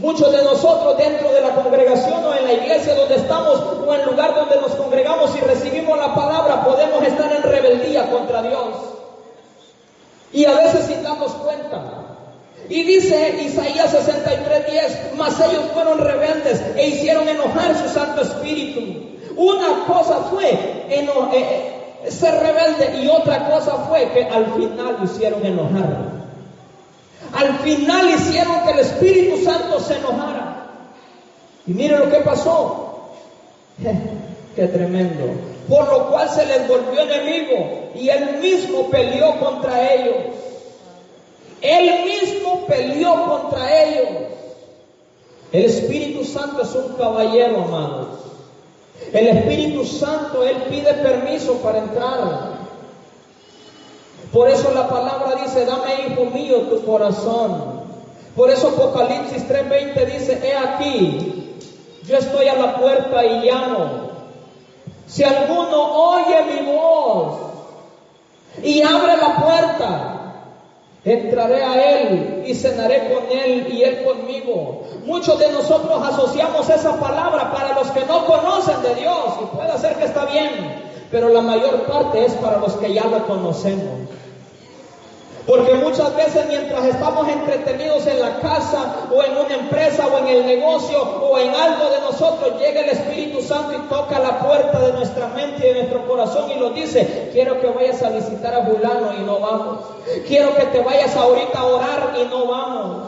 Muchos 0.01 0.31
de 0.31 0.43
nosotros 0.43 0.98
dentro 0.98 1.31
de 1.31 1.41
la 1.41 1.53
congregación 1.53 2.25
o 2.25 2.33
en 2.33 2.45
la 2.45 2.53
iglesia 2.53 2.95
donde 2.95 3.15
estamos 3.15 3.60
o 3.86 3.93
en 3.93 4.00
el 4.00 4.07
lugar 4.07 4.33
donde 4.33 4.55
nos 4.60 4.71
congregamos 4.71 5.29
y 5.36 5.41
recibimos 5.41 5.95
la 5.95 6.15
palabra 6.15 6.63
podemos 6.63 7.03
estar 7.03 7.31
en 7.31 7.43
rebeldía 7.43 8.09
contra 8.09 8.41
Dios. 8.41 8.67
Y 10.33 10.45
a 10.45 10.53
veces 10.53 10.86
sin 10.86 11.03
darnos 11.03 11.33
cuenta. 11.33 11.83
Y 12.71 12.83
dice 12.83 13.35
Isaías 13.43 13.91
63:10, 13.91 15.15
mas 15.17 15.37
ellos 15.41 15.63
fueron 15.73 15.99
rebeldes 15.99 16.61
e 16.77 16.87
hicieron 16.87 17.27
enojar 17.27 17.75
su 17.77 17.89
Santo 17.89 18.21
Espíritu. 18.21 18.79
Una 19.35 19.83
cosa 19.85 20.21
fue 20.31 20.51
eh, 20.89 21.05
eh, 21.33 22.09
ser 22.09 22.33
rebelde 22.33 23.03
y 23.03 23.09
otra 23.09 23.49
cosa 23.49 23.73
fue 23.89 24.09
que 24.13 24.23
al 24.23 24.45
final 24.53 24.95
lo 24.99 25.03
hicieron 25.03 25.45
enojar. 25.45 26.11
Al 27.33 27.59
final 27.59 28.09
hicieron 28.09 28.63
que 28.63 28.71
el 28.71 28.79
Espíritu 28.79 29.43
Santo 29.43 29.81
se 29.81 29.97
enojara. 29.97 30.67
Y 31.67 31.73
mire 31.73 31.97
lo 31.97 32.09
que 32.09 32.19
pasó. 32.19 33.09
Qué 34.55 34.67
tremendo. 34.67 35.25
Por 35.67 35.89
lo 35.89 36.09
cual 36.09 36.29
se 36.29 36.45
les 36.45 36.65
volvió 36.69 37.01
enemigo 37.01 37.89
y 37.95 38.07
él 38.07 38.39
mismo 38.39 38.89
peleó 38.89 39.37
contra 39.41 39.93
ellos. 39.93 40.50
Él 41.61 42.05
mismo 42.05 42.65
peleó 42.67 43.25
contra 43.25 43.83
ellos. 43.83 44.07
El 45.51 45.65
Espíritu 45.65 46.23
Santo 46.23 46.61
es 46.61 46.73
un 46.73 46.93
caballero, 46.95 47.63
amados. 47.63 48.07
El 49.13 49.27
Espíritu 49.27 49.85
Santo, 49.85 50.43
Él 50.43 50.57
pide 50.69 50.93
permiso 50.95 51.55
para 51.55 51.79
entrar. 51.79 52.61
Por 54.31 54.49
eso 54.49 54.71
la 54.73 54.87
palabra 54.87 55.35
dice, 55.43 55.65
dame, 55.65 56.07
hijo 56.07 56.25
mío, 56.25 56.61
tu 56.69 56.85
corazón. 56.85 57.81
Por 58.35 58.49
eso 58.49 58.69
Apocalipsis 58.69 59.45
3:20 59.47 60.05
dice, 60.05 60.39
he 60.41 60.55
aquí, 60.55 61.57
yo 62.05 62.17
estoy 62.17 62.47
a 62.47 62.55
la 62.55 62.77
puerta 62.77 63.25
y 63.25 63.41
llamo. 63.41 64.11
Si 65.05 65.23
alguno 65.25 66.13
oye 66.13 66.43
mi 66.43 66.71
voz 66.71 67.39
y 68.63 68.81
abre 68.81 69.17
la 69.17 69.35
puerta, 69.35 70.20
entraré 71.03 71.63
a 71.63 72.00
él 72.00 72.43
y 72.46 72.53
cenaré 72.53 73.12
con 73.12 73.24
él 73.31 73.67
y 73.72 73.84
él 73.84 74.03
conmigo. 74.03 74.84
Muchos 75.05 75.39
de 75.39 75.51
nosotros 75.51 76.01
asociamos 76.03 76.70
esa 76.70 77.00
palabra 77.00 77.51
para 77.51 77.74
los 77.75 77.89
que 77.91 78.05
no 78.05 78.25
conocen 78.25 78.81
de 78.84 78.96
Dios 78.96 79.25
y 79.41 79.55
puede 79.55 79.77
ser 79.79 79.96
que 79.96 80.05
está 80.05 80.25
bien, 80.25 80.50
pero 81.10 81.29
la 81.29 81.41
mayor 81.41 81.84
parte 81.84 82.25
es 82.25 82.34
para 82.34 82.60
los 82.60 82.74
que 82.74 82.93
ya 82.93 83.05
lo 83.05 83.25
conocemos. 83.25 84.10
Porque 85.48 85.74
muchas 85.74 86.15
veces 86.15 86.45
mientras 86.48 86.86
estamos 86.86 87.27
entretenidos 87.27 88.05
en 88.05 88.19
la 88.19 88.39
casa 88.39 89.07
o 89.12 89.24
en 89.24 89.36
una 89.38 89.55
empresa 89.55 90.05
o 90.07 90.19
en 90.19 90.27
el 90.27 90.45
negocio 90.45 91.01
o 91.01 91.39
en 91.39 91.50
algo 91.55 91.89
de 91.89 92.00
nosotros, 92.01 92.60
llega 92.60 92.81
el 92.81 92.89
Espíritu 92.89 93.41
Santo 93.41 93.74
y 93.74 93.89
toca 93.89 94.19
la 94.19 94.39
puerta 94.39 94.79
de 94.79 94.93
nuestra 94.93 95.27
mente 95.29 95.67
y 95.67 95.74
de 95.74 95.79
nuestro 95.79 96.07
corazón 96.07 96.51
y 96.51 96.60
nos 96.60 96.75
dice, 96.75 97.29
quiero 97.31 97.60
que 97.60 97.67
vayas 97.67 98.03
a 98.03 98.10
visitar 98.10 98.53
a 98.53 98.65
fulano 98.65 99.13
y 99.17 99.24
no 99.24 99.39
vamos. 99.39 99.79
Quiero 100.27 100.55
que 100.55 100.65
te 100.65 100.81
vayas 100.81 101.15
ahorita 101.15 101.60
a 101.60 101.65
orar 101.65 102.13
y 102.19 102.24
no 102.25 102.45
vamos. 102.45 103.07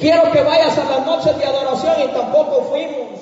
Quiero 0.00 0.30
que 0.32 0.42
vayas 0.42 0.76
a 0.78 0.84
las 0.84 1.06
noches 1.06 1.38
de 1.38 1.44
adoración 1.44 1.94
y 2.04 2.08
tampoco 2.08 2.62
fuimos. 2.70 3.20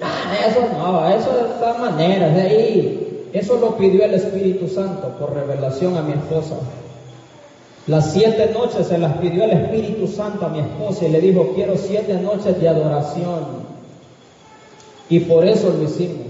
Ah, 0.00 0.36
eso 0.46 0.60
no, 0.78 1.08
eso 1.08 1.30
de 1.32 1.54
todas 1.54 1.78
maneras, 1.78 2.34
de 2.34 2.42
ahí. 2.42 3.07
Eso 3.32 3.58
lo 3.58 3.76
pidió 3.76 4.04
el 4.04 4.14
Espíritu 4.14 4.68
Santo 4.68 5.08
por 5.18 5.34
revelación 5.34 5.96
a 5.96 6.02
mi 6.02 6.12
esposa. 6.12 6.56
Las 7.86 8.12
siete 8.12 8.50
noches 8.52 8.86
se 8.86 8.98
las 8.98 9.16
pidió 9.18 9.44
el 9.44 9.50
Espíritu 9.50 10.06
Santo 10.06 10.46
a 10.46 10.50
mi 10.50 10.60
esposa 10.60 11.06
y 11.06 11.10
le 11.10 11.20
dijo, 11.20 11.52
quiero 11.54 11.76
siete 11.76 12.14
noches 12.14 12.60
de 12.60 12.68
adoración. 12.68 13.68
Y 15.08 15.20
por 15.20 15.46
eso 15.46 15.70
lo 15.70 15.84
hicimos. 15.84 16.26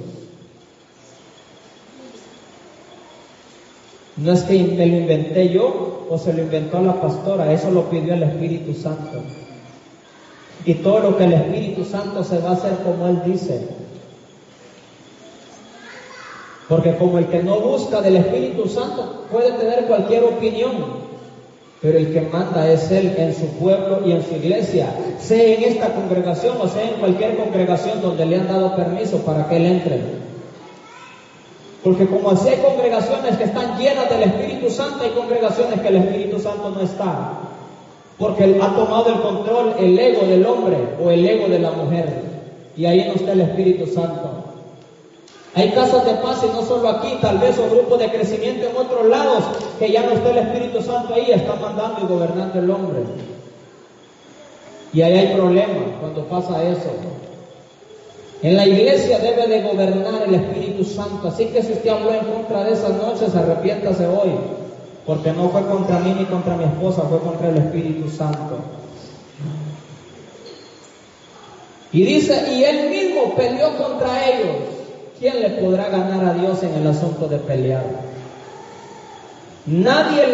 No 4.16 4.32
es 4.32 4.42
que 4.42 4.62
me 4.62 4.86
lo 4.86 4.96
inventé 4.96 5.48
yo 5.48 6.06
o 6.10 6.18
se 6.18 6.32
lo 6.32 6.42
inventó 6.42 6.80
la 6.80 7.00
pastora, 7.00 7.52
eso 7.52 7.70
lo 7.70 7.88
pidió 7.88 8.14
el 8.14 8.24
Espíritu 8.24 8.74
Santo. 8.74 9.22
Y 10.64 10.74
todo 10.74 11.00
lo 11.00 11.16
que 11.16 11.24
el 11.24 11.34
Espíritu 11.34 11.84
Santo 11.84 12.24
se 12.24 12.38
va 12.38 12.50
a 12.50 12.54
hacer 12.54 12.74
como 12.84 13.06
Él 13.06 13.22
dice. 13.24 13.68
Porque 16.68 16.94
como 16.96 17.18
el 17.18 17.26
que 17.26 17.42
no 17.42 17.60
busca 17.60 18.02
del 18.02 18.16
Espíritu 18.16 18.68
Santo 18.68 19.24
puede 19.32 19.52
tener 19.52 19.86
cualquier 19.86 20.24
opinión, 20.24 21.08
pero 21.80 21.96
el 21.96 22.12
que 22.12 22.20
manda 22.20 22.70
es 22.70 22.90
Él 22.90 23.14
en 23.16 23.34
su 23.34 23.46
pueblo 23.58 24.00
y 24.04 24.12
en 24.12 24.22
su 24.22 24.34
iglesia, 24.34 24.86
sea 25.18 25.54
en 25.54 25.64
esta 25.64 25.94
congregación 25.94 26.56
o 26.60 26.68
sea 26.68 26.82
en 26.82 27.00
cualquier 27.00 27.36
congregación 27.36 28.02
donde 28.02 28.26
le 28.26 28.36
han 28.36 28.48
dado 28.48 28.76
permiso 28.76 29.18
para 29.18 29.48
que 29.48 29.56
Él 29.56 29.66
entre. 29.66 30.00
Porque 31.82 32.06
como 32.06 32.30
así 32.30 32.48
hay 32.48 32.56
congregaciones 32.56 33.38
que 33.38 33.44
están 33.44 33.78
llenas 33.78 34.10
del 34.10 34.24
Espíritu 34.24 34.68
Santo, 34.68 35.04
hay 35.04 35.10
congregaciones 35.10 35.80
que 35.80 35.88
el 35.88 35.96
Espíritu 35.96 36.38
Santo 36.38 36.70
no 36.70 36.80
está. 36.80 37.32
Porque 38.18 38.44
Él 38.44 38.60
ha 38.60 38.74
tomado 38.74 39.08
el 39.10 39.20
control 39.20 39.74
el 39.78 39.98
ego 39.98 40.26
del 40.26 40.44
hombre 40.44 40.76
o 41.02 41.08
el 41.10 41.26
ego 41.26 41.46
de 41.46 41.60
la 41.60 41.70
mujer. 41.70 42.08
Y 42.76 42.84
ahí 42.84 43.06
no 43.06 43.14
está 43.14 43.32
el 43.32 43.42
Espíritu 43.42 43.86
Santo. 43.86 44.47
Hay 45.54 45.70
casas 45.70 46.04
de 46.04 46.14
paz 46.14 46.44
y 46.44 46.46
no 46.48 46.62
solo 46.62 46.88
aquí, 46.88 47.18
tal 47.20 47.38
vez 47.38 47.58
o 47.58 47.68
grupos 47.68 47.98
de 47.98 48.10
crecimiento 48.10 48.68
en 48.68 48.76
otros 48.76 49.06
lados, 49.06 49.44
que 49.78 49.90
ya 49.90 50.02
no 50.02 50.12
está 50.12 50.30
el 50.30 50.38
Espíritu 50.38 50.82
Santo 50.82 51.14
ahí, 51.14 51.30
está 51.30 51.54
mandando 51.56 52.00
y 52.02 52.06
gobernando 52.06 52.58
el 52.58 52.70
hombre. 52.70 53.00
Y 54.92 55.02
ahí 55.02 55.18
hay 55.18 55.34
problemas 55.34 55.84
cuando 56.00 56.24
pasa 56.24 56.62
eso. 56.62 56.90
En 58.42 58.56
la 58.56 58.66
iglesia 58.66 59.18
debe 59.18 59.48
de 59.48 59.62
gobernar 59.62 60.22
el 60.26 60.34
Espíritu 60.34 60.84
Santo. 60.84 61.28
Así 61.28 61.46
que 61.46 61.62
si 61.62 61.72
usted 61.72 61.90
habló 61.90 62.12
en 62.12 62.24
contra 62.24 62.64
de 62.64 62.72
esas 62.72 62.92
noches, 62.94 63.34
arrepiéntase 63.34 64.06
hoy. 64.06 64.30
Porque 65.04 65.32
no 65.32 65.48
fue 65.48 65.66
contra 65.66 65.98
mí 66.00 66.14
ni 66.16 66.24
contra 66.26 66.56
mi 66.56 66.64
esposa, 66.64 67.02
fue 67.08 67.18
contra 67.18 67.48
el 67.48 67.56
Espíritu 67.56 68.08
Santo. 68.08 68.58
Y 71.90 72.04
dice, 72.04 72.52
y 72.52 72.64
él 72.64 72.90
mismo 72.90 73.34
peleó 73.34 73.76
contra 73.76 74.28
ellos. 74.28 74.77
¿Quién 75.18 75.40
le 75.40 75.50
podrá 75.50 75.88
ganar 75.88 76.24
a 76.24 76.34
Dios 76.34 76.62
en 76.62 76.74
el 76.74 76.86
asunto 76.86 77.28
de 77.28 77.38
pelear? 77.38 77.84
Nadie 79.66 80.26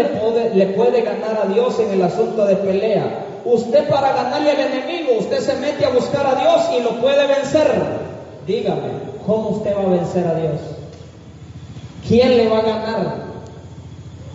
le 0.55 0.67
puede, 0.67 1.03
ganar 1.03 1.43
a 1.45 1.53
Dios 1.53 1.79
en 1.81 1.91
el 1.91 2.03
asunto 2.03 2.47
de 2.47 2.57
pelea. 2.57 3.27
Usted 3.45 3.89
para 3.89 4.13
ganarle 4.13 4.53
al 4.53 4.61
enemigo, 4.61 5.13
usted 5.19 5.41
se 5.41 5.57
mete 5.57 5.85
a 5.85 5.91
buscar 5.91 6.27
a 6.27 6.35
Dios 6.37 6.61
y 6.79 6.83
lo 6.83 7.01
puede 7.01 7.27
vencer. 7.27 7.67
Dígame, 8.47 8.93
¿cómo 9.27 9.51
usted 9.51 9.77
va 9.77 9.83
a 9.83 9.87
vencer 9.87 10.27
a 10.27 10.35
Dios? 10.35 10.61
¿quién 12.07 12.37
le 12.37 12.49
va 12.49 12.59
a 12.59 12.63
ganar? 12.63 13.25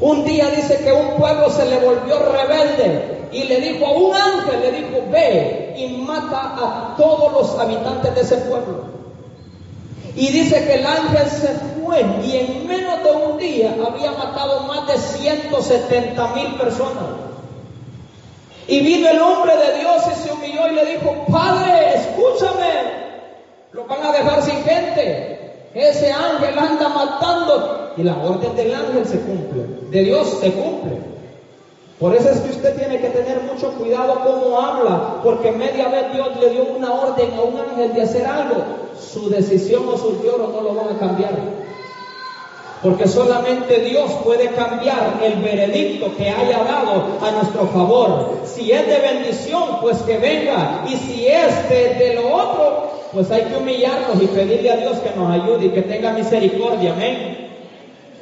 Un 0.02 0.26
día 0.26 0.50
dice 0.50 0.78
que 0.78 0.92
un 0.94 1.18
pueblo 1.18 1.50
se 1.50 1.66
le 1.66 1.80
volvió 1.80 2.20
rebelde 2.20 3.28
y 3.32 3.44
le 3.44 3.60
dijo 3.60 3.86
a 3.86 3.92
un 3.92 4.16
ángel, 4.16 4.62
le 4.62 4.72
dijo, 4.72 5.04
ve 5.12 5.74
y 5.78 5.98
mata 5.98 6.56
a 6.56 6.96
todos 6.98 7.34
los 7.34 7.60
habitantes 7.60 8.16
de 8.16 8.22
ese 8.22 8.38
pueblo. 8.38 9.00
Y 10.20 10.28
dice 10.34 10.66
que 10.66 10.76
el 10.76 10.86
ángel 10.86 11.30
se 11.30 11.48
fue 11.48 12.06
y 12.26 12.36
en 12.36 12.68
menos 12.68 13.02
de 13.06 13.10
un 13.10 13.38
día 13.38 13.74
había 13.88 14.12
matado 14.12 14.64
más 14.64 14.86
de 14.86 14.98
170 14.98 16.28
mil 16.36 16.56
personas. 16.56 17.06
Y 18.68 18.82
vino 18.82 19.08
el 19.08 19.22
hombre 19.22 19.54
de 19.56 19.80
Dios 19.80 20.04
y 20.12 20.22
se 20.22 20.34
humilló 20.34 20.68
y 20.68 20.76
le 20.76 20.86
dijo, 20.88 21.26
Padre, 21.32 21.96
escúchame, 21.96 22.70
lo 23.72 23.86
van 23.86 24.04
a 24.04 24.12
dejar 24.12 24.44
sin 24.44 24.62
gente. 24.62 25.70
Ese 25.74 26.12
ángel 26.12 26.60
anda 26.60 26.90
matando 26.90 27.94
y 27.96 28.04
la 28.04 28.18
orden 28.18 28.54
del 28.58 28.76
ángel 28.76 29.06
se 29.06 29.22
cumple, 29.22 29.68
de 29.90 30.04
Dios 30.04 30.38
se 30.42 30.52
cumple. 30.52 30.98
Por 32.00 32.16
eso 32.16 32.30
es 32.30 32.40
que 32.40 32.52
usted 32.52 32.78
tiene 32.78 33.02
que 33.02 33.10
tener 33.10 33.42
mucho 33.42 33.74
cuidado 33.74 34.22
cómo 34.24 34.58
habla, 34.58 35.22
porque 35.22 35.52
media 35.52 35.90
vez 35.90 36.14
Dios 36.14 36.30
le 36.40 36.50
dio 36.52 36.64
una 36.64 36.94
orden 36.94 37.34
a 37.34 37.42
un 37.42 37.60
ángel 37.60 37.94
de 37.94 38.02
hacer 38.04 38.26
algo, 38.26 38.56
su 38.98 39.30
decisión 39.30 39.84
o 39.86 39.98
su 39.98 40.24
lloro 40.24 40.48
no 40.48 40.62
lo 40.62 40.76
van 40.76 40.96
a 40.96 41.00
cambiar. 41.00 41.32
Porque 42.82 43.06
solamente 43.06 43.82
Dios 43.82 44.10
puede 44.24 44.48
cambiar 44.52 45.20
el 45.22 45.42
veredicto 45.42 46.16
que 46.16 46.30
haya 46.30 46.64
dado 46.64 47.04
a 47.22 47.32
nuestro 47.32 47.68
favor. 47.68 48.38
Si 48.46 48.72
es 48.72 48.88
de 48.88 49.00
bendición, 49.00 49.82
pues 49.82 49.98
que 50.04 50.18
venga. 50.18 50.86
Y 50.88 50.96
si 50.96 51.28
es 51.28 51.68
de, 51.68 51.96
de 51.96 52.14
lo 52.16 52.34
otro, 52.34 52.92
pues 53.12 53.30
hay 53.32 53.44
que 53.44 53.58
humillarnos 53.58 54.22
y 54.22 54.28
pedirle 54.28 54.72
a 54.72 54.78
Dios 54.78 54.98
que 55.00 55.20
nos 55.20 55.30
ayude 55.30 55.66
y 55.66 55.70
que 55.72 55.82
tenga 55.82 56.14
misericordia. 56.14 56.94
Amén. 56.94 57.50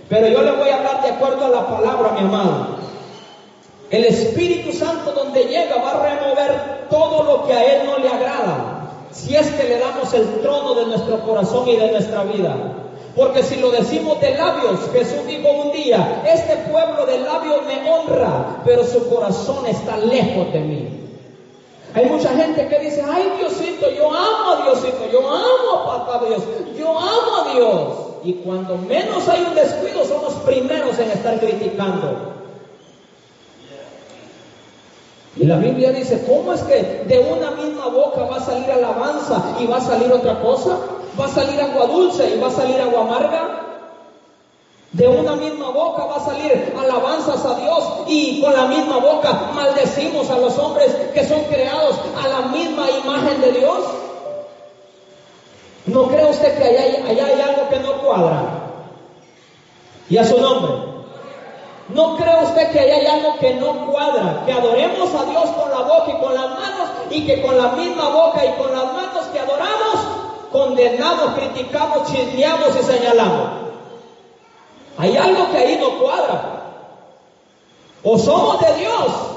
Pero 0.10 0.28
yo 0.28 0.42
le 0.42 0.52
voy 0.54 0.70
a 0.70 0.78
hablar 0.78 1.04
de 1.04 1.10
acuerdo 1.10 1.46
a 1.46 1.50
la 1.50 1.68
palabra, 1.68 2.14
mi 2.14 2.28
amado. 2.28 2.78
El 3.90 4.04
Espíritu 4.04 4.74
Santo 4.74 5.14
donde 5.14 5.46
llega 5.46 5.78
va 5.78 5.92
a 5.92 6.16
remover 6.16 6.88
todo 6.90 7.24
lo 7.24 7.48
que 7.48 7.54
a 7.54 7.64
Él 7.64 7.86
no 7.86 7.98
le 8.00 8.10
agrada, 8.10 8.90
si 9.12 9.36
es 9.36 9.48
que 9.52 9.64
le 9.64 9.80
damos 9.80 10.14
el 10.14 10.42
trono 10.42 10.74
de 10.74 10.88
nuestro 10.88 11.20
corazón 11.22 11.68
y 11.70 11.78
de 11.78 11.92
nuestra 11.92 12.24
vida. 12.24 12.56
Porque 13.16 13.44
si 13.44 13.56
lo 13.56 13.72
decimos 13.72 14.20
de 14.20 14.36
labios, 14.36 14.80
Jesús 14.92 15.26
dijo 15.26 15.50
un 15.50 15.72
día, 15.72 16.22
este 16.28 16.56
pueblo 16.70 17.06
de 17.06 17.20
labios 17.20 17.62
me 17.66 17.90
honra, 17.90 18.62
pero 18.66 18.84
su 18.84 19.10
corazón 19.10 19.66
está 19.66 19.98
lejos 19.98 20.52
de 20.52 20.60
mí. 20.60 21.08
Hay 21.96 22.06
mucha 22.06 22.30
gente 22.30 22.68
que 22.68 22.80
dice, 22.80 23.04
ay 23.10 23.24
Diosito, 23.40 23.90
yo 23.90 24.14
amo 24.14 24.52
a 24.52 24.64
Diosito, 24.66 25.10
yo 25.12 25.28
amo 25.28 25.92
a 25.92 26.06
Papá 26.06 26.26
Dios, 26.28 26.44
yo 26.78 26.90
amo 26.90 27.38
a 27.38 27.54
Dios. 27.54 27.94
Y 28.24 28.34
cuando 28.34 28.78
menos 28.78 29.28
hay 29.30 29.46
un 29.48 29.56
descuido, 29.56 30.04
son 30.06 30.24
los 30.24 30.34
primeros 30.44 31.00
en 31.00 31.10
estar 31.10 31.40
criticando. 31.40 32.27
Y 35.40 35.46
la 35.46 35.58
Biblia 35.58 35.92
dice, 35.92 36.24
¿cómo 36.28 36.54
es 36.54 36.62
que 36.64 37.04
de 37.08 37.20
una 37.20 37.52
misma 37.52 37.88
boca 37.88 38.24
va 38.24 38.38
a 38.38 38.46
salir 38.46 38.72
alabanza 38.72 39.56
y 39.60 39.68
va 39.68 39.78
a 39.78 39.82
salir 39.82 40.12
otra 40.12 40.40
cosa? 40.42 40.78
¿Va 41.20 41.26
a 41.26 41.30
salir 41.30 41.62
agua 41.62 41.86
dulce 41.86 42.36
y 42.36 42.40
va 42.40 42.48
a 42.48 42.52
salir 42.52 42.82
agua 42.82 43.02
amarga? 43.02 43.64
De 44.94 45.08
una 45.08 45.36
misma 45.36 45.70
boca 45.70 46.06
va 46.06 46.16
a 46.16 46.26
salir 46.26 46.74
alabanzas 46.76 47.46
a 47.46 47.54
Dios 47.60 47.84
y 48.08 48.42
con 48.42 48.52
la 48.52 48.66
misma 48.66 48.98
boca 48.98 49.52
maldecimos 49.54 50.28
a 50.32 50.40
los 50.40 50.58
hombres 50.58 50.92
que 51.14 51.24
son 51.28 51.44
creados 51.44 51.98
a 52.24 52.28
la 52.28 52.48
misma 52.48 52.88
imagen 53.04 53.42
de 53.42 53.52
Dios. 53.52 53.80
¿No 55.86 56.08
cree 56.08 56.30
usted 56.32 56.58
que 56.58 56.64
allá 56.64 56.82
hay, 56.82 56.96
allá 57.12 57.26
hay 57.28 57.42
algo 57.42 57.70
que 57.70 57.80
no 57.80 58.02
cuadra? 58.02 58.42
Y 60.10 60.18
a 60.18 60.26
su 60.26 60.40
nombre. 60.42 60.97
¿No 61.90 62.18
cree 62.18 62.44
usted 62.44 62.72
que 62.72 62.80
hay 62.80 63.06
algo 63.06 63.38
que 63.40 63.54
no 63.56 63.88
cuadra? 63.88 64.44
Que 64.46 64.52
adoremos 64.52 65.10
a 65.16 65.24
Dios 65.24 65.50
con 65.52 65.70
la 65.72 65.80
boca 65.80 66.12
y 66.12 66.22
con 66.22 66.34
las 66.34 66.50
manos 66.50 66.90
y 67.10 67.26
que 67.26 67.42
con 67.42 67.58
la 67.58 67.70
misma 67.70 68.10
boca 68.10 68.46
y 68.46 68.52
con 68.62 68.72
las 68.74 68.86
manos 68.94 69.26
que 69.32 69.40
adoramos, 69.40 69.96
condenamos, 70.52 71.36
criticamos, 71.36 72.12
chismeamos 72.12 72.76
y 72.80 72.84
señalamos. 72.84 73.50
Hay 74.98 75.16
algo 75.16 75.50
que 75.52 75.58
ahí 75.58 75.78
no 75.78 76.00
cuadra. 76.00 76.54
O 78.04 78.18
somos 78.18 78.60
de 78.60 78.74
Dios 78.76 79.37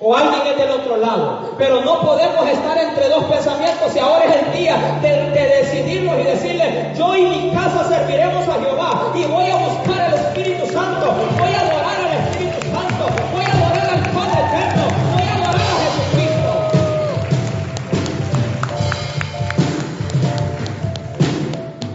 o 0.00 0.14
alguien 0.14 0.46
es 0.46 0.56
del 0.58 0.70
otro 0.70 0.96
lado. 0.96 1.54
Pero 1.58 1.80
no 1.82 2.00
podemos 2.00 2.48
estar 2.48 2.76
entre 2.78 3.08
dos 3.08 3.24
pensamientos 3.24 3.94
y 3.94 3.98
ahora 3.98 4.24
es 4.24 4.46
el 4.46 4.52
día 4.52 4.98
de, 5.00 5.30
de 5.30 5.62
decidirnos 5.62 6.18
y 6.20 6.22
decirle, 6.24 6.92
yo 6.96 7.16
y 7.16 7.24
mi 7.24 7.50
casa 7.52 7.88
serviremos 7.88 8.48
a 8.48 8.54
Jehová 8.54 9.12
y 9.14 9.24
voy 9.24 9.50
a 9.50 9.56
buscar 9.56 10.00
al 10.00 10.14
Espíritu 10.14 10.66
Santo, 10.66 11.14
voy 11.38 11.54
a 11.54 11.60
adorar 11.60 12.00
al 12.00 12.28
Espíritu 12.28 12.60
Santo, 12.70 13.06
voy 13.32 13.44
a 13.44 13.52
adorar 13.52 13.88
al 13.90 14.00
Padre 14.10 14.40
Eterno, 14.40 14.84
voy 15.12 15.22
a 15.22 15.34
adorar 15.34 15.60
a 15.60 15.76
Jesucristo. 15.84 16.50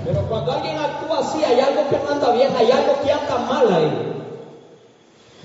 Pero 0.06 0.20
cuando 0.30 0.52
alguien 0.54 0.78
actúa 0.78 1.20
así, 1.20 1.44
hay 1.44 1.60
algo 1.60 1.90
que 1.90 1.98
no 1.98 2.10
anda 2.12 2.32
bien, 2.32 2.50
hay 2.58 2.72
algo 2.72 3.02
que 3.04 3.12
anda 3.12 3.38
mal 3.40 3.74
ahí. 3.74 4.19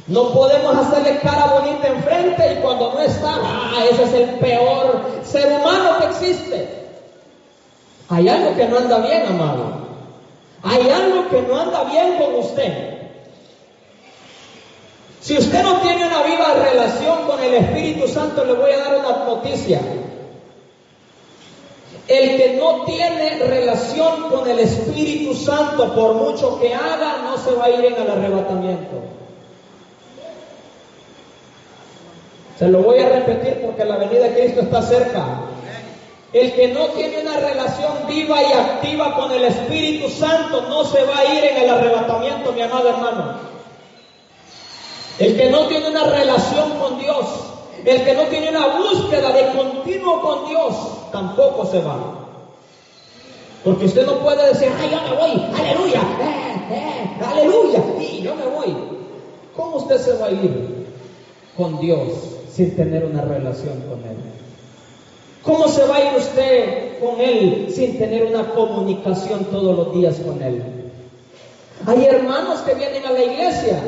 No 0.06 0.32
podemos 0.32 0.76
hacerle 0.76 1.18
cara 1.20 1.46
bonita 1.46 1.88
enfrente 1.88 2.52
y 2.52 2.62
cuando 2.62 2.92
no 2.92 3.00
está, 3.00 3.36
ah, 3.42 3.84
ese 3.90 4.02
es 4.02 4.12
el 4.12 4.38
peor 4.38 5.00
ser 5.24 5.50
humano 5.50 5.98
que 5.98 6.06
existe. 6.06 6.68
Hay 8.10 8.28
algo 8.28 8.54
que 8.54 8.68
no 8.68 8.78
anda 8.78 8.98
bien, 8.98 9.26
amado. 9.26 9.84
Hay 10.62 10.90
algo 10.90 11.28
que 11.30 11.40
no 11.42 11.58
anda 11.58 11.84
bien 11.84 12.18
con 12.18 12.34
usted. 12.34 12.94
Si 15.22 15.38
usted 15.38 15.62
no 15.62 15.78
tiene 15.80 16.06
una 16.06 16.22
viva 16.22 16.52
relación 16.52 17.26
con 17.26 17.42
el 17.42 17.54
Espíritu 17.54 18.06
Santo, 18.06 18.44
le 18.44 18.52
voy 18.52 18.72
a 18.72 18.78
dar 18.78 18.98
una 18.98 19.24
noticia. 19.24 19.80
El 22.06 22.36
que 22.36 22.58
no 22.60 22.84
tiene 22.84 23.38
relación 23.38 24.28
con 24.28 24.50
el 24.50 24.58
Espíritu 24.58 25.34
Santo, 25.34 25.94
por 25.94 26.12
mucho 26.12 26.60
que 26.60 26.74
haga, 26.74 27.22
no 27.24 27.38
se 27.38 27.54
va 27.54 27.64
a 27.64 27.70
ir 27.70 27.86
en 27.86 28.02
el 28.02 28.10
arrebatamiento. 28.10 29.13
Se 32.58 32.68
lo 32.68 32.82
voy 32.82 33.00
a 33.00 33.08
repetir 33.08 33.60
porque 33.62 33.84
la 33.84 33.96
venida 33.96 34.28
de 34.28 34.34
Cristo 34.34 34.60
está 34.60 34.82
cerca. 34.82 35.24
El 36.32 36.52
que 36.52 36.68
no 36.68 36.86
tiene 36.88 37.20
una 37.20 37.38
relación 37.38 37.92
viva 38.08 38.42
y 38.42 38.52
activa 38.52 39.16
con 39.16 39.32
el 39.32 39.44
Espíritu 39.44 40.08
Santo 40.08 40.62
no 40.62 40.84
se 40.84 41.04
va 41.04 41.18
a 41.18 41.24
ir 41.24 41.44
en 41.44 41.56
el 41.58 41.70
arrebatamiento, 41.70 42.52
mi 42.52 42.62
amado 42.62 42.88
hermano. 42.88 43.34
El 45.18 45.36
que 45.36 45.50
no 45.50 45.66
tiene 45.66 45.90
una 45.90 46.04
relación 46.04 46.70
con 46.80 46.98
Dios, 46.98 47.24
el 47.84 48.04
que 48.04 48.14
no 48.14 48.22
tiene 48.24 48.50
una 48.50 48.66
búsqueda 48.78 49.30
de 49.32 49.56
continuo 49.56 50.20
con 50.20 50.48
Dios, 50.48 50.74
tampoco 51.12 51.66
se 51.66 51.80
va. 51.80 51.98
Porque 53.62 53.86
usted 53.86 54.04
no 54.04 54.18
puede 54.18 54.48
decir, 54.48 54.72
ay, 54.80 54.90
yo 54.90 55.02
me 55.02 55.16
voy, 55.16 55.42
aleluya, 55.56 56.02
aleluya, 57.24 57.84
y 58.00 58.22
yo 58.22 58.34
me 58.34 58.46
voy. 58.46 58.76
¿Cómo 59.56 59.76
usted 59.76 59.98
se 59.98 60.18
va 60.18 60.26
a 60.26 60.30
ir 60.30 60.88
con 61.56 61.78
Dios 61.78 62.33
sin 62.54 62.76
tener 62.76 63.04
una 63.04 63.22
relación 63.22 63.80
con 63.88 63.98
Él? 64.04 64.16
¿Cómo 65.42 65.68
se 65.68 65.84
va 65.86 65.96
a 65.96 66.00
ir 66.00 66.18
usted 66.18 66.98
con 67.00 67.20
Él 67.20 67.68
sin 67.74 67.98
tener 67.98 68.24
una 68.24 68.48
comunicación 68.50 69.44
todos 69.46 69.76
los 69.76 69.94
días 69.94 70.16
con 70.24 70.40
Él? 70.42 70.62
Hay 71.86 72.04
hermanos 72.04 72.60
que 72.60 72.74
vienen 72.74 73.04
a 73.04 73.10
la 73.10 73.22
iglesia, 73.22 73.78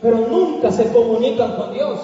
pero 0.00 0.18
nunca 0.18 0.70
se 0.70 0.90
comunican 0.92 1.56
con 1.56 1.74
Dios. 1.74 1.98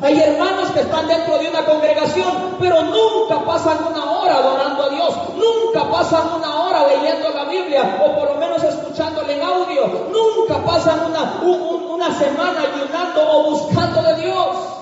Hay 0.00 0.18
hermanos 0.18 0.70
que 0.70 0.80
están 0.80 1.08
dentro 1.08 1.36
de 1.38 1.48
una 1.48 1.64
congregación, 1.64 2.56
pero 2.60 2.80
nunca 2.82 3.44
pasan 3.44 3.78
una 3.90 4.18
hora 4.18 4.36
adorando 4.38 4.84
a 4.84 4.88
Dios, 4.88 5.14
nunca 5.34 5.90
pasan 5.90 6.22
una 6.38 6.60
hora 6.62 6.86
leyendo 6.86 7.28
la 7.30 7.44
Biblia 7.44 8.00
o 8.02 8.16
por 8.16 8.32
lo 8.32 8.36
menos 8.36 8.62
escuchándole 8.62 9.34
en 9.34 9.42
audio, 9.42 10.08
nunca 10.12 10.64
pasan 10.64 11.00
una, 11.10 11.42
una 11.42 12.18
semana 12.18 12.60
ayunando 12.62 13.30
o 13.30 13.50
buscando 13.50 14.02
de 14.02 14.22
Dios. 14.22 14.79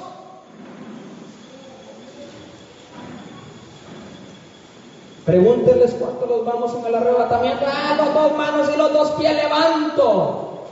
Pregúntenles 5.29 5.93
cuántos 6.01 6.27
los 6.27 6.43
vamos 6.43 6.75
en 6.75 6.87
el 6.87 6.95
arrebatamiento. 6.95 7.67
Ah, 7.67 7.95
los 7.99 8.15
dos 8.15 8.39
manos 8.39 8.71
y 8.75 8.79
los 8.79 8.91
dos 8.95 9.11
pies 9.11 9.35
levanto. 9.35 10.65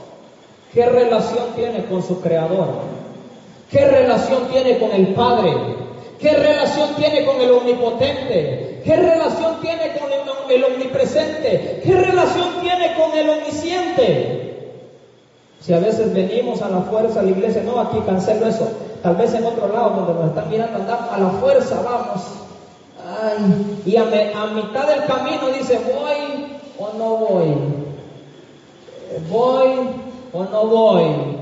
¿Qué 0.73 0.83
relación 0.87 1.49
tiene 1.55 1.85
con 1.85 2.01
su 2.01 2.19
creador? 2.21 2.65
¿Qué 3.69 3.85
relación 3.85 4.47
tiene 4.47 4.79
con 4.79 4.91
el 4.93 5.13
Padre? 5.13 5.53
¿Qué 6.19 6.33
relación 6.33 6.95
tiene 6.95 7.23
con 7.23 7.39
el 7.39 7.51
omnipotente? 7.51 8.81
¿Qué 8.83 8.95
relación 8.95 9.61
tiene 9.61 9.95
con 9.99 10.09
el, 10.49 10.63
omnipresente? 10.63 11.81
¿Qué 11.83 11.93
relación 11.93 12.59
tiene 12.59 12.95
con 12.95 13.15
el 13.15 13.29
omnisciente? 13.29 14.71
Si 15.59 15.71
a 15.71 15.79
veces 15.79 16.11
venimos 16.15 16.63
a 16.63 16.69
la 16.69 16.81
fuerza 16.81 17.21
la 17.21 17.29
iglesia, 17.29 17.61
no, 17.61 17.79
aquí 17.79 17.99
cancelo 18.07 18.47
eso. 18.47 18.67
Tal 19.03 19.17
vez 19.17 19.35
en 19.35 19.45
otro 19.45 19.67
lado 19.67 19.91
donde 19.91 20.13
nos 20.15 20.29
están 20.29 20.49
mirando 20.49 20.79
andamos 20.79 21.13
a 21.13 21.17
la 21.19 21.29
fuerza, 21.29 21.79
vamos. 21.85 22.46
Y 23.85 23.95
a, 23.97 24.03
a 24.03 24.47
mitad 24.47 24.87
del 24.87 25.05
camino 25.05 25.47
dice, 25.49 25.79
voy 25.79 26.57
o 26.77 26.93
no 26.97 27.17
voy. 27.17 27.77
¿voy 29.29 29.89
o 30.33 30.43
no 30.43 30.67
voy? 30.67 31.37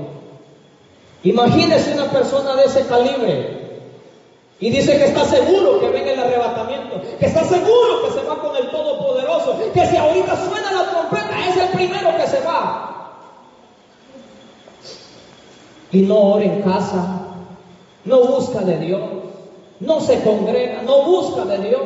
Imagínese 1.24 1.94
una 1.94 2.10
persona 2.10 2.54
de 2.54 2.64
ese 2.64 2.86
calibre 2.86 3.56
y 4.60 4.70
dice 4.70 4.96
que 4.96 5.06
está 5.06 5.24
seguro 5.24 5.80
que 5.80 5.88
venga 5.88 6.12
el 6.12 6.20
arrebatamiento, 6.20 7.02
que 7.18 7.26
está 7.26 7.44
seguro 7.44 8.04
que 8.04 8.12
se 8.12 8.26
va 8.26 8.38
con 8.40 8.56
el 8.56 8.70
Todopoderoso, 8.70 9.58
que 9.74 9.86
si 9.86 9.96
ahorita 9.96 10.36
suena 10.36 10.72
la 10.72 10.90
trompeta 10.90 11.48
es 11.48 11.56
el 11.56 11.68
primero 11.70 12.16
que 12.16 12.26
se 12.26 12.40
va. 12.40 12.82
Y 15.92 16.02
no 16.02 16.16
ora 16.16 16.44
en 16.44 16.62
casa, 16.62 17.26
no 18.04 18.24
busca 18.24 18.60
de 18.60 18.78
Dios, 18.78 19.00
no 19.80 20.00
se 20.00 20.22
congrega, 20.22 20.82
no 20.82 21.02
busca 21.02 21.44
de 21.44 21.58
Dios. 21.58 21.82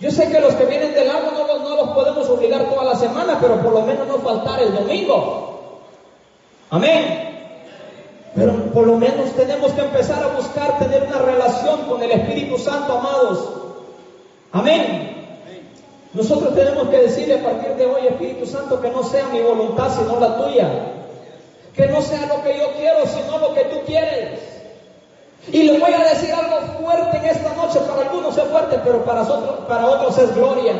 Yo 0.00 0.10
sé 0.10 0.30
que 0.30 0.40
los 0.40 0.54
que 0.54 0.64
vienen 0.66 0.94
del 0.94 1.10
agua 1.10 1.32
no 1.32 1.46
los, 1.46 1.62
no 1.62 1.76
los 1.76 1.90
podemos 1.90 2.28
obligar 2.28 2.70
toda 2.70 2.84
la 2.84 2.94
semana, 2.94 3.38
pero 3.40 3.60
por 3.60 3.72
lo 3.72 3.82
menos 3.82 4.06
no 4.06 4.18
faltar 4.18 4.60
el 4.62 4.74
domingo. 4.74 5.80
Amén. 6.70 7.28
Pero 8.34 8.52
por 8.72 8.86
lo 8.86 8.96
menos 8.96 9.32
tenemos 9.32 9.72
que 9.72 9.80
empezar 9.80 10.22
a 10.22 10.36
buscar 10.36 10.78
tener 10.78 11.02
una 11.02 11.18
relación 11.18 11.82
con 11.88 12.02
el 12.02 12.12
Espíritu 12.12 12.58
Santo, 12.58 12.98
amados. 12.98 13.48
Amén. 14.52 15.16
Nosotros 16.12 16.54
tenemos 16.54 16.88
que 16.88 16.98
decirle 16.98 17.34
a 17.34 17.42
partir 17.42 17.74
de 17.74 17.86
hoy, 17.86 18.06
Espíritu 18.06 18.46
Santo, 18.46 18.80
que 18.80 18.90
no 18.90 19.02
sea 19.02 19.28
mi 19.28 19.40
voluntad 19.40 19.90
sino 19.96 20.20
la 20.20 20.36
tuya. 20.36 20.68
Que 21.74 21.86
no 21.88 22.00
sea 22.00 22.26
lo 22.26 22.42
que 22.42 22.56
yo 22.58 22.72
quiero, 22.76 23.06
sino 23.06 23.38
lo 23.38 23.54
que 23.54 23.64
tú 23.64 23.78
quieres. 23.86 24.57
Y 25.50 25.62
le 25.62 25.78
voy 25.78 25.92
a 25.92 26.04
decir 26.04 26.32
algo 26.34 26.60
fuerte 26.80 27.16
en 27.16 27.24
esta 27.26 27.54
noche, 27.54 27.78
para 27.80 28.02
algunos 28.02 28.36
es 28.36 28.44
fuerte, 28.44 28.78
pero 28.84 29.04
para 29.04 29.22
otros, 29.22 29.66
para 29.66 29.86
otros 29.86 30.18
es 30.18 30.34
gloria. 30.34 30.74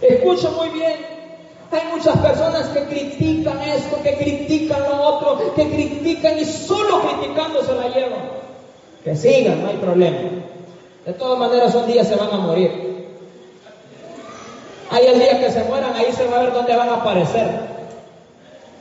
Escucha 0.00 0.50
muy 0.50 0.68
bien, 0.70 0.96
hay 1.70 1.82
muchas 1.92 2.16
personas 2.18 2.68
que 2.68 2.84
critican 2.84 3.60
esto, 3.62 4.00
que 4.02 4.16
critican 4.16 4.82
lo 4.82 5.00
otro, 5.00 5.54
que 5.54 5.68
critican 5.68 6.38
y 6.38 6.44
solo 6.44 7.02
criticando 7.02 7.62
se 7.64 7.74
la 7.74 7.88
llevan. 7.88 8.44
Que 9.04 9.14
sigan, 9.14 9.62
no 9.62 9.68
hay 9.68 9.76
problema. 9.76 10.18
De 11.04 11.12
todas 11.12 11.38
maneras, 11.38 11.74
un 11.74 11.86
día 11.86 12.04
se 12.04 12.16
van 12.16 12.30
a 12.32 12.38
morir. 12.38 12.94
Hay 14.90 15.06
el 15.06 15.18
día 15.18 15.40
que 15.40 15.50
se 15.50 15.64
mueran, 15.64 15.94
ahí 15.94 16.12
se 16.12 16.26
va 16.26 16.38
a 16.38 16.42
ver 16.42 16.52
dónde 16.52 16.76
van 16.76 16.88
a 16.88 16.94
aparecer. 16.94 17.48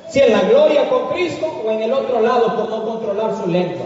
Si 0.09 0.19
en 0.19 0.31
la 0.31 0.41
gloria 0.41 0.89
con 0.89 1.09
Cristo 1.09 1.47
o 1.65 1.71
en 1.71 1.81
el 1.81 1.93
otro 1.93 2.21
lado 2.21 2.55
por 2.55 2.69
no 2.69 2.85
controlar 2.85 3.35
su 3.35 3.49
lengua. 3.49 3.85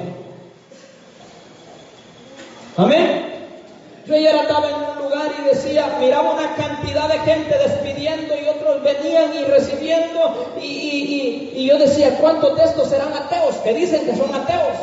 Amén. 2.78 3.34
Yo 4.06 4.14
ayer 4.14 4.36
estaba 4.36 4.70
en 4.70 4.76
un 4.76 5.04
lugar 5.04 5.32
y 5.38 5.50
decía, 5.50 5.98
miraba 6.00 6.32
una 6.32 6.56
cantidad 6.56 7.10
de 7.10 7.20
gente 7.20 7.58
despidiendo 7.58 8.36
y 8.40 8.48
otros 8.48 8.84
venían 8.84 9.36
y 9.36 9.44
recibiendo 9.46 10.56
y, 10.62 11.66
yo 11.66 11.78
decía, 11.78 12.18
¿cuántos 12.22 12.56
de 12.56 12.64
estos 12.64 12.90
serán 12.90 13.12
ateos? 13.12 13.56
Que 13.58 13.74
dicen 13.74 14.06
que 14.06 14.16
son 14.16 14.34
ateos. 14.34 14.78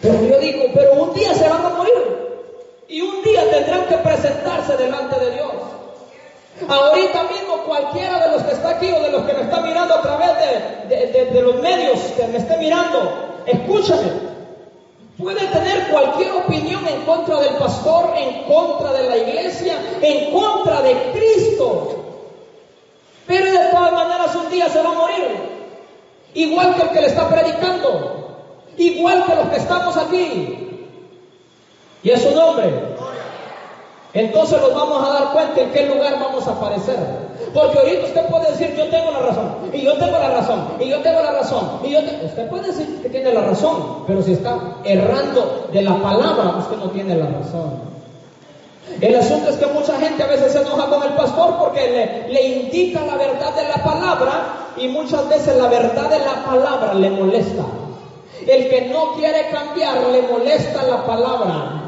Pero 0.00 0.20
yo 0.24 0.38
digo, 0.40 0.64
pero 0.74 0.94
un 0.94 1.14
día 1.14 1.32
se 1.34 1.48
van 1.48 1.64
a 1.64 1.68
morir 1.68 1.92
y 2.88 3.00
un 3.02 3.22
día 3.22 3.48
tendrán 3.50 3.86
que 3.86 3.98
presentarse 3.98 4.76
delante 4.78 5.20
de 5.20 5.30
Dios. 5.30 5.52
Ahorita 6.68 7.22
mismo 7.24 7.64
cualquiera 7.66 8.26
de 8.26 8.32
los 8.32 8.42
que 8.42 8.52
está 8.52 8.70
aquí 8.70 8.90
o 8.90 9.00
de 9.00 9.10
los 9.10 9.24
que 9.24 9.34
me 9.34 9.42
está 9.42 9.60
mirando 9.60 9.94
a 9.94 10.02
través 10.02 10.30
de, 10.88 11.26
de 11.26 11.40
los 11.40 11.56
medios 11.60 12.00
que 12.16 12.26
me 12.26 12.38
esté 12.38 12.56
mirando, 12.56 13.42
escúchame, 13.46 14.31
Puede 15.22 15.46
tener 15.46 15.88
cualquier 15.88 16.32
opinión 16.32 16.86
en 16.88 17.02
contra 17.02 17.38
del 17.38 17.54
pastor, 17.54 18.12
en 18.16 18.42
contra 18.42 18.92
de 18.92 19.08
la 19.08 19.16
iglesia, 19.18 19.76
en 20.00 20.32
contra 20.32 20.82
de 20.82 21.12
Cristo. 21.12 22.04
Pero 23.28 23.44
de 23.46 23.70
todas 23.70 23.92
maneras 23.92 24.34
un 24.34 24.50
día 24.50 24.68
se 24.68 24.82
va 24.82 24.90
a 24.90 24.94
morir. 24.94 25.52
Igual 26.34 26.74
que 26.74 26.82
el 26.82 26.88
que 26.88 27.00
le 27.02 27.06
está 27.06 27.28
predicando. 27.28 28.36
Igual 28.76 29.24
que 29.24 29.36
los 29.36 29.48
que 29.50 29.56
estamos 29.58 29.96
aquí. 29.96 30.88
Y 32.02 32.10
es 32.10 32.20
su 32.20 32.32
nombre. 32.32 32.64
Entonces 34.14 34.60
nos 34.60 34.74
vamos 34.74 35.02
a 35.08 35.12
dar 35.12 35.32
cuenta 35.32 35.60
en 35.60 35.70
qué 35.70 35.86
lugar 35.86 36.18
vamos 36.20 36.46
a 36.46 36.52
aparecer. 36.52 36.96
Porque 37.54 37.78
ahorita 37.78 38.06
usted 38.06 38.26
puede 38.26 38.50
decir, 38.50 38.74
yo 38.76 38.88
tengo 38.88 39.10
la 39.10 39.20
razón, 39.20 39.54
y 39.72 39.82
yo 39.82 39.92
tengo 39.98 40.18
la 40.18 40.30
razón, 40.30 40.68
y 40.80 40.88
yo 40.88 41.00
tengo 41.00 41.20
la 41.20 41.32
razón, 41.32 41.80
y 41.84 41.90
yo 41.90 41.98
Usted 42.24 42.48
puede 42.48 42.68
decir 42.68 43.00
que 43.02 43.10
tiene 43.10 43.32
la 43.32 43.42
razón, 43.42 44.04
pero 44.06 44.22
si 44.22 44.32
está 44.32 44.58
errando 44.84 45.68
de 45.72 45.82
la 45.82 45.96
palabra, 46.00 46.56
usted 46.58 46.76
no 46.76 46.90
tiene 46.90 47.16
la 47.16 47.26
razón. 47.26 47.92
El 49.00 49.16
asunto 49.16 49.50
es 49.50 49.56
que 49.56 49.66
mucha 49.66 49.98
gente 49.98 50.22
a 50.22 50.26
veces 50.26 50.52
se 50.52 50.60
enoja 50.60 50.86
con 50.86 51.02
el 51.02 51.10
pastor 51.10 51.56
porque 51.58 51.80
le, 51.80 52.32
le 52.32 52.42
indica 52.42 53.04
la 53.04 53.16
verdad 53.16 53.54
de 53.54 53.68
la 53.68 53.84
palabra 53.84 54.72
y 54.76 54.88
muchas 54.88 55.28
veces 55.28 55.56
la 55.56 55.68
verdad 55.68 56.08
de 56.08 56.18
la 56.20 56.44
palabra 56.44 56.94
le 56.94 57.10
molesta. 57.10 57.64
El 58.46 58.68
que 58.68 58.88
no 58.92 59.14
quiere 59.14 59.50
cambiar 59.50 59.98
le 60.10 60.22
molesta 60.22 60.82
la 60.84 61.04
palabra. 61.04 61.81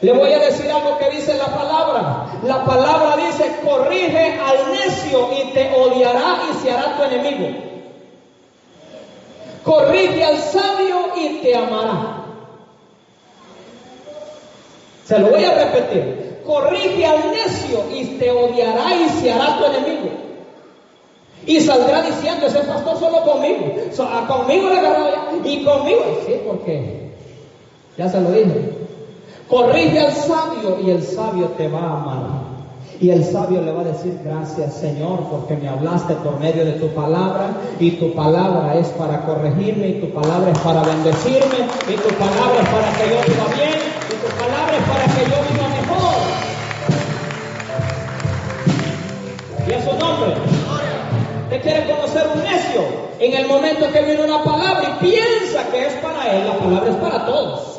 Le 0.00 0.12
voy 0.12 0.32
a 0.32 0.38
decir 0.38 0.70
algo 0.70 0.96
que 0.98 1.10
dice 1.10 1.34
la 1.34 1.46
palabra. 1.46 2.26
La 2.44 2.64
palabra 2.64 3.16
dice, 3.16 3.56
corrige 3.64 4.38
al 4.38 4.70
necio 4.70 5.28
y 5.32 5.52
te 5.52 5.72
odiará 5.74 6.38
y 6.50 6.54
se 6.62 6.70
hará 6.70 6.96
tu 6.96 7.02
enemigo. 7.02 7.48
Corrige 9.64 10.24
al 10.24 10.38
sabio 10.38 11.08
y 11.16 11.40
te 11.42 11.56
amará. 11.56 12.24
Se 15.04 15.18
lo 15.18 15.30
voy 15.30 15.44
a 15.44 15.64
repetir. 15.64 16.42
Corrige 16.46 17.04
al 17.04 17.32
necio 17.32 17.84
y 17.92 18.04
te 18.18 18.30
odiará 18.30 18.94
y 18.94 19.08
se 19.20 19.32
hará 19.32 19.58
tu 19.58 19.64
enemigo. 19.64 20.10
Y 21.44 21.60
saldrá 21.60 22.02
diciendo, 22.02 22.46
ese 22.46 22.60
pastor 22.60 22.98
solo 22.98 23.22
conmigo. 23.22 23.74
Ah, 24.00 24.26
conmigo 24.28 24.68
le 24.68 24.78
agarró 24.78 25.08
ya. 25.10 25.48
Y 25.48 25.64
conmigo. 25.64 26.04
Sí, 26.24 26.40
porque 26.46 27.10
ya 27.96 28.08
se 28.08 28.20
lo 28.20 28.30
dije. 28.30 28.77
Corrige 29.48 29.98
al 29.98 30.12
sabio 30.12 30.78
y 30.84 30.90
el 30.90 31.02
sabio 31.02 31.46
te 31.56 31.68
va 31.68 31.80
a 31.80 31.92
amar. 32.02 32.48
Y 33.00 33.10
el 33.10 33.24
sabio 33.24 33.62
le 33.62 33.72
va 33.72 33.80
a 33.80 33.84
decir, 33.84 34.20
gracias 34.24 34.74
Señor, 34.74 35.20
porque 35.30 35.56
me 35.56 35.68
hablaste 35.68 36.14
por 36.16 36.38
medio 36.38 36.64
de 36.64 36.72
tu 36.72 36.88
palabra 36.88 37.52
y 37.78 37.92
tu 37.92 38.12
palabra 38.12 38.74
es 38.74 38.88
para 38.88 39.24
corregirme 39.24 39.88
y 39.88 40.00
tu 40.00 40.10
palabra 40.12 40.50
es 40.50 40.58
para 40.58 40.82
bendecirme 40.82 41.66
y 41.88 41.94
tu 41.94 42.08
palabra 42.16 42.60
es 42.60 42.68
para 42.68 42.92
que 42.92 43.08
yo 43.08 43.22
viva 43.26 43.46
bien 43.54 43.78
y 44.04 44.14
tu 44.20 44.28
palabra 44.36 44.76
es 44.76 44.84
para 44.84 45.04
que 45.14 45.22
yo 45.30 45.36
viva 45.48 45.68
mejor. 45.68 46.18
Y 49.66 49.70
es 49.70 49.84
su 49.84 49.96
nombre. 49.96 50.34
Usted 51.44 51.62
quiere 51.62 51.86
conocer 51.86 52.26
un 52.34 52.42
necio 52.42 52.82
en 53.20 53.32
el 53.32 53.46
momento 53.46 53.92
que 53.92 54.02
viene 54.02 54.24
una 54.24 54.42
palabra 54.42 54.96
y 55.00 55.04
piensa 55.04 55.70
que 55.70 55.86
es 55.86 55.94
para 55.94 56.36
él, 56.36 56.46
la 56.46 56.58
palabra 56.58 56.90
es 56.90 56.96
para 56.96 57.26
todos. 57.26 57.77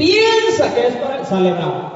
Piensa 0.00 0.74
que 0.74 0.86
es 0.86 0.94
para 0.96 1.22
sale 1.26 1.52
bravo. 1.52 1.90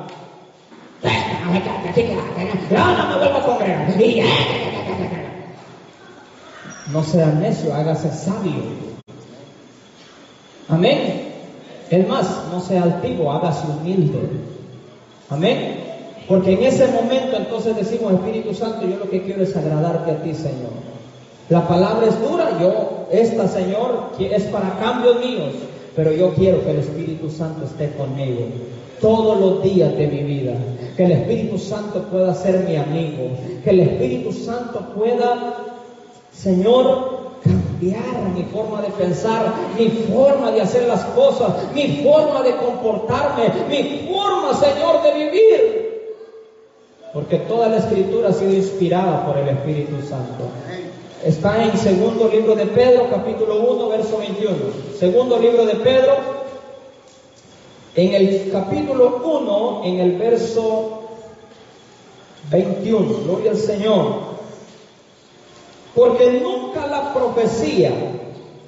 No, 6.93 7.03
sea 7.03 7.27
necio, 7.29 7.75
hágase 7.75 8.11
sabio. 8.11 8.63
Amén. 10.69 11.33
Es 11.89 12.07
más, 12.07 12.27
no 12.53 12.61
sea 12.61 12.83
altivo, 12.83 13.33
hágase 13.33 13.69
humilde. 13.69 14.21
Amén. 15.31 15.81
Porque 16.29 16.53
en 16.53 16.63
ese 16.63 16.89
momento 16.89 17.39
entonces 17.39 17.75
decimos, 17.75 18.13
Espíritu 18.13 18.53
Santo, 18.53 18.87
yo 18.87 18.99
lo 18.99 19.09
que 19.09 19.23
quiero 19.23 19.45
es 19.45 19.57
agradarte 19.57 20.11
a 20.11 20.23
ti, 20.23 20.35
Señor. 20.35 20.73
La 21.49 21.67
palabra 21.67 22.07
es 22.07 22.21
dura, 22.21 22.51
yo, 22.61 23.07
esta, 23.11 23.49
Señor, 23.49 24.11
es 24.19 24.43
para 24.45 24.79
cambios 24.79 25.25
míos. 25.25 25.55
Pero 25.97 26.13
yo 26.13 26.35
quiero 26.35 26.65
que 26.65 26.71
el 26.71 26.79
Espíritu 26.79 27.31
Santo 27.31 27.65
esté 27.65 27.91
conmigo 27.97 28.47
todos 29.01 29.39
los 29.41 29.63
días 29.63 29.97
de 29.97 30.07
mi 30.09 30.23
vida. 30.23 30.55
Que 30.97 31.05
el 31.05 31.13
Espíritu 31.13 31.59
Santo 31.59 32.03
pueda 32.11 32.35
ser 32.35 32.61
mi 32.69 32.77
amigo. 32.77 33.29
Que 33.63 33.71
el 33.71 33.81
Espíritu 33.81 34.33
Santo 34.33 34.81
pueda, 34.97 35.57
Señor, 36.33 37.25
cambiar 37.43 38.31
mi 38.35 38.43
forma 38.45 38.83
de 38.83 38.89
pensar, 38.89 39.55
mi 39.79 39.89
forma 39.89 40.51
de 40.51 40.63
hacer 40.63 40.89
las 40.89 41.05
cosas, 41.07 41.53
mi 41.75 42.03
forma 42.03 42.43
de 42.43 42.57
comportarme, 42.57 43.53
mi 43.69 44.09
forma, 44.09 44.55
Señor, 44.55 45.03
de 45.03 45.25
vivir. 45.25 45.85
Porque 47.13 47.37
toda 47.41 47.69
la 47.69 47.77
escritura 47.77 48.31
ha 48.31 48.33
sido 48.33 48.53
inspirada 48.53 49.25
por 49.27 49.37
el 49.37 49.49
Espíritu 49.49 49.97
Santo. 50.09 50.49
Está 51.25 51.65
en 51.65 51.79
segundo 51.79 52.29
libro 52.29 52.55
de 52.55 52.67
Pedro, 52.67 53.09
capítulo 53.11 53.57
1, 53.57 53.89
verso 53.89 54.19
21. 54.19 54.57
Segundo 54.99 55.39
libro 55.39 55.65
de 55.65 55.77
Pedro, 55.77 56.17
en 57.95 58.15
el 58.15 58.51
capítulo 58.53 59.23
1, 59.25 59.83
en 59.85 60.01
el 60.01 60.19
verso 60.19 61.09
21. 62.51 63.21
Gloria 63.25 63.53
al 63.53 63.57
Señor. 63.57 64.07
Porque 65.95 66.43
nunca 66.43 66.87
la 66.89 67.15
profecía 67.15 67.91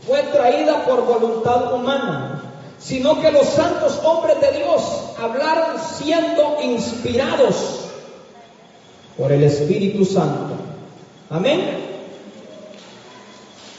fue 0.07 0.23
traída 0.23 0.87
por 0.87 1.05
voluntad 1.05 1.75
humana, 1.75 2.55
sino 2.79 3.21
que 3.21 3.33
los 3.33 3.49
santos 3.49 4.01
hombres 4.03 4.41
de 4.41 4.53
Dios 4.53 4.83
hablaron 5.21 5.79
siendo 5.79 6.57
inspirados 6.63 7.81
por 9.19 9.31
el 9.31 9.43
Espíritu 9.43 10.07
Santo. 10.07 10.55
Amén. 11.29 11.86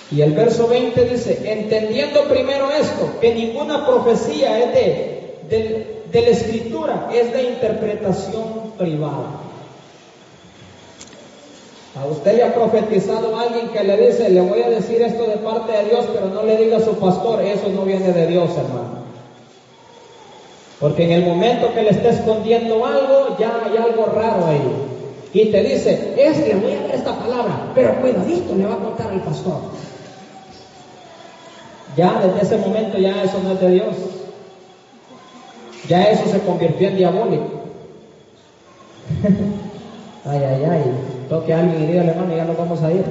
Y 0.09 0.21
el 0.21 0.31
verso 0.33 0.67
20 0.67 1.05
dice, 1.05 1.41
entendiendo 1.43 2.23
primero 2.29 2.71
esto, 2.71 3.19
que 3.19 3.33
ninguna 3.33 3.85
profecía 3.85 4.59
es 4.59 4.73
de, 4.73 5.97
de, 6.11 6.21
la 6.21 6.29
escritura, 6.29 7.09
es 7.13 7.33
de 7.33 7.43
interpretación 7.43 8.71
privada. 8.77 9.41
A 11.99 12.05
usted 12.05 12.37
le 12.37 12.43
ha 12.43 12.53
profetizado 12.53 13.37
alguien 13.37 13.69
que 13.69 13.83
le 13.83 13.97
dice, 13.97 14.29
le 14.29 14.39
voy 14.39 14.61
a 14.61 14.69
decir 14.69 15.01
esto 15.01 15.25
de 15.25 15.37
parte 15.37 15.73
de 15.73 15.85
Dios, 15.85 16.05
pero 16.13 16.27
no 16.27 16.43
le 16.43 16.55
diga 16.55 16.77
a 16.77 16.81
su 16.81 16.95
pastor, 16.95 17.41
eso 17.41 17.67
no 17.69 17.83
viene 17.83 18.13
de 18.13 18.27
Dios, 18.27 18.49
hermano. 18.51 18.97
Porque 20.79 21.03
en 21.05 21.11
el 21.11 21.25
momento 21.25 21.73
que 21.73 21.81
le 21.81 21.89
está 21.89 22.09
escondiendo 22.09 22.85
algo, 22.85 23.35
ya 23.39 23.51
hay 23.65 23.77
algo 23.77 24.05
raro 24.05 24.45
ahí. 24.45 24.87
Y 25.33 25.45
te 25.51 25.61
dice, 25.63 26.13
es 26.17 26.37
que 26.39 26.55
voy 26.55 26.73
a 26.73 26.81
dar 26.83 26.95
esta 26.95 27.17
palabra, 27.17 27.71
pero 27.75 27.99
cuidadito 27.99 28.55
le 28.55 28.65
va 28.65 28.75
a 28.75 28.77
contar 28.77 29.11
al 29.11 29.21
pastor. 29.21 29.57
Ya 31.97 32.21
desde 32.23 32.41
ese 32.43 32.57
momento 32.57 32.99
ya 32.99 33.23
eso 33.23 33.39
no 33.43 33.53
es 33.53 33.59
de 33.59 33.71
Dios. 33.71 33.95
Ya 35.89 36.03
eso 36.03 36.29
se 36.29 36.39
convirtió 36.41 36.89
en 36.89 36.97
diabólico. 36.97 37.45
ay, 40.25 40.43
ay, 40.43 40.63
ay. 40.63 40.83
Toque 41.27 41.53
a 41.53 41.59
alguien 41.59 41.83
y 41.83 41.87
dígale, 41.87 42.11
hermano, 42.11 42.35
ya 42.35 42.45
nos 42.45 42.57
vamos 42.57 42.83
a 42.83 42.91
ir. 42.91 43.03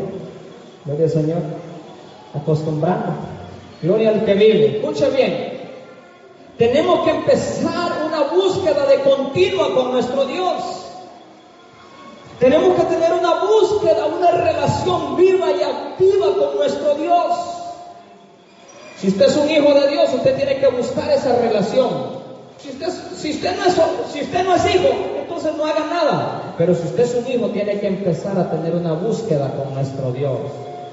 Gloria 0.85 1.05
al 1.05 1.11
Señor. 1.11 1.43
Acostumbrando. 2.33 3.13
Gloria 3.83 4.11
al 4.11 4.25
que 4.25 4.35
vive. 4.35 4.77
Escuche 4.77 5.11
bien. 5.11 5.57
Tenemos 6.57 7.05
que 7.05 7.11
empezar 7.11 7.93
una 8.07 8.23
búsqueda 8.23 8.87
de 8.87 9.01
continua 9.01 9.75
con 9.75 9.93
nuestro 9.93 10.27
Dios. 10.27 10.63
Tenemos 12.39 12.77
que 12.77 12.83
tener 12.85 13.13
una 13.15 13.35
búsqueda, 13.45 14.07
una 14.07 14.31
relación 14.31 15.17
viva 15.17 15.51
y 15.51 15.63
activa 15.63 16.27
con 16.39 16.57
nuestro 16.57 16.95
Dios. 16.95 17.56
Si 19.01 19.09
usted 19.09 19.27
es 19.27 19.37
un 19.37 19.51
hijo 19.51 19.75
de 19.75 19.89
Dios, 19.89 20.13
usted 20.15 20.37
tiene 20.37 20.57
que 20.57 20.69
buscar 20.69 21.11
esa 21.11 21.37
relación. 21.37 22.17
Si 22.59 22.71
usted, 22.71 23.57
no, 23.57 23.65
es, 23.67 23.77
no 23.77 24.55
es 24.55 24.75
hijo, 24.75 24.89
entonces 25.21 25.55
no 25.57 25.67
haga 25.67 25.81
nada. 25.81 26.55
Pero 26.57 26.75
si 26.75 26.87
usted 26.87 27.03
es 27.03 27.15
un 27.15 27.31
hijo, 27.31 27.49
tiene 27.51 27.79
que 27.79 27.87
empezar 27.87 28.39
a 28.39 28.51
tener 28.51 28.75
una 28.75 28.95
búsqueda 28.95 29.53
con 29.53 29.75
nuestro 29.75 30.13
Dios. 30.13 30.39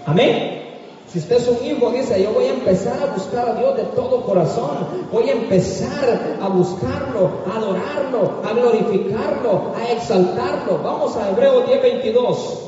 Amén. 0.06 0.62
Si 1.08 1.20
usted 1.20 1.38
es 1.38 1.48
un 1.48 1.66
hijo, 1.66 1.92
dice, 1.92 2.22
yo 2.22 2.34
voy 2.34 2.46
a 2.46 2.50
empezar 2.50 2.98
a 3.02 3.14
buscar 3.14 3.50
a 3.50 3.54
Dios 3.54 3.78
de 3.78 3.84
todo 3.96 4.24
corazón. 4.24 4.88
Voy 5.12 5.30
a 5.30 5.34
empezar 5.34 6.38
a 6.42 6.48
buscarlo, 6.50 7.30
a 7.50 7.58
adorarlo, 7.58 8.42
a 8.44 8.54
glorificarlo, 8.54 9.74
a 9.78 9.92
exaltarlo. 9.92 10.80
Vamos 10.84 11.16
a 11.16 11.30
Hebreos 11.30 11.68
10, 11.68 11.82
22. 11.82 12.60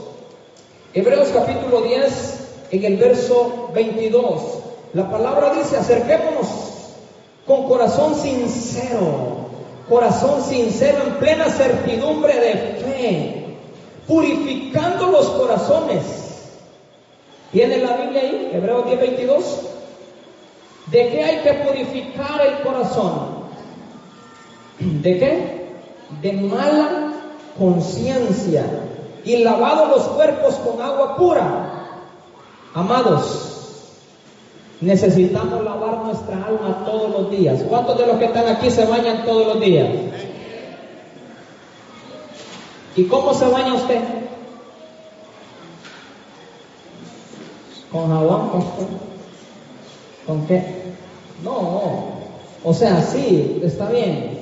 Hebreos 0.93 1.28
capítulo 1.34 1.82
10, 1.82 2.48
en 2.71 2.86
el 2.86 2.98
verso 2.98 3.69
22. 3.74 4.64
La 4.95 5.12
palabra 5.12 5.53
dice, 5.55 5.75
acerquémonos 5.75 6.47
con 7.45 7.67
corazón 7.67 8.15
sincero, 8.15 9.49
corazón 9.89 10.41
sincero 10.41 10.99
en 11.05 11.15
plena 11.15 11.49
certidumbre 11.49 12.34
de 12.39 12.53
fe, 12.81 13.58
purificando 14.08 15.08
los 15.08 15.27
corazones. 15.31 16.01
¿Tiene 17.51 17.79
la 17.79 17.97
Biblia 17.97 18.21
ahí? 18.21 18.51
Hebreos 18.53 18.86
10, 18.86 18.99
22. 19.01 19.62
¿De 20.88 21.10
qué 21.10 21.23
hay 21.25 21.38
que 21.39 21.53
purificar 21.55 22.39
el 22.47 22.63
corazón? 22.63 23.36
¿De 24.79 25.19
qué? 25.19 25.65
De 26.21 26.31
mala 26.31 27.12
conciencia 27.60 28.63
y 29.25 29.43
lavado 29.43 29.88
los 29.88 30.03
cuerpos 30.03 30.55
con 30.55 30.81
agua 30.81 31.17
pura. 31.17 31.99
Amados, 32.73 33.55
Necesitamos 34.81 35.63
lavar 35.63 36.03
nuestra 36.03 36.45
alma 36.45 36.83
todos 36.85 37.09
los 37.11 37.31
días. 37.31 37.61
¿Cuántos 37.69 37.97
de 37.97 38.07
los 38.07 38.17
que 38.17 38.25
están 38.25 38.47
aquí 38.47 38.69
se 38.69 38.85
bañan 38.85 39.23
todos 39.25 39.47
los 39.47 39.59
días? 39.59 39.88
¿Y 42.95 43.03
cómo 43.05 43.33
se 43.33 43.47
baña 43.47 43.73
usted? 43.73 44.01
¿Con 47.91 48.09
jabón? 48.09 48.49
¿Con, 48.49 48.65
¿Con 50.27 50.47
qué? 50.47 50.63
No. 51.43 52.15
O 52.63 52.73
sea, 52.73 53.01
sí, 53.01 53.61
está 53.63 53.89
bien. 53.89 54.39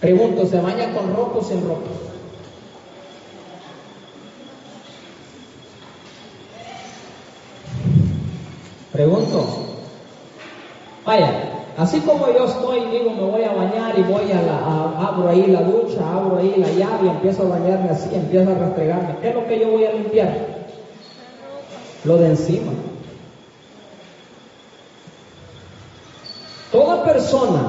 Pregunto, 0.00 0.46
¿se 0.46 0.60
baña 0.60 0.92
con 0.92 1.14
ropa 1.14 1.38
o 1.38 1.44
sin 1.44 1.66
ropa? 1.66 2.11
Pregunto, 8.92 9.46
vaya, 11.06 11.32
así 11.78 12.00
como 12.00 12.26
yo 12.26 12.44
estoy, 12.44 12.80
digo, 12.90 13.10
me 13.12 13.22
voy 13.22 13.42
a 13.42 13.52
bañar 13.52 13.98
y 13.98 14.02
voy 14.02 14.30
a 14.30 14.42
la, 14.42 15.08
abro 15.08 15.30
ahí 15.30 15.46
la 15.46 15.62
ducha, 15.62 16.00
abro 16.12 16.36
ahí 16.36 16.54
la 16.58 16.68
llave 16.72 17.06
y 17.06 17.08
empiezo 17.08 17.44
a 17.44 17.58
bañarme 17.58 17.88
así, 17.88 18.14
empiezo 18.14 18.50
a 18.50 18.54
rastregarme. 18.54 19.16
¿Qué 19.22 19.30
es 19.30 19.34
lo 19.34 19.46
que 19.46 19.60
yo 19.60 19.70
voy 19.70 19.86
a 19.86 19.92
limpiar? 19.92 20.36
Lo 22.04 22.18
de 22.18 22.26
encima. 22.26 22.72
Toda 26.70 27.02
persona 27.04 27.60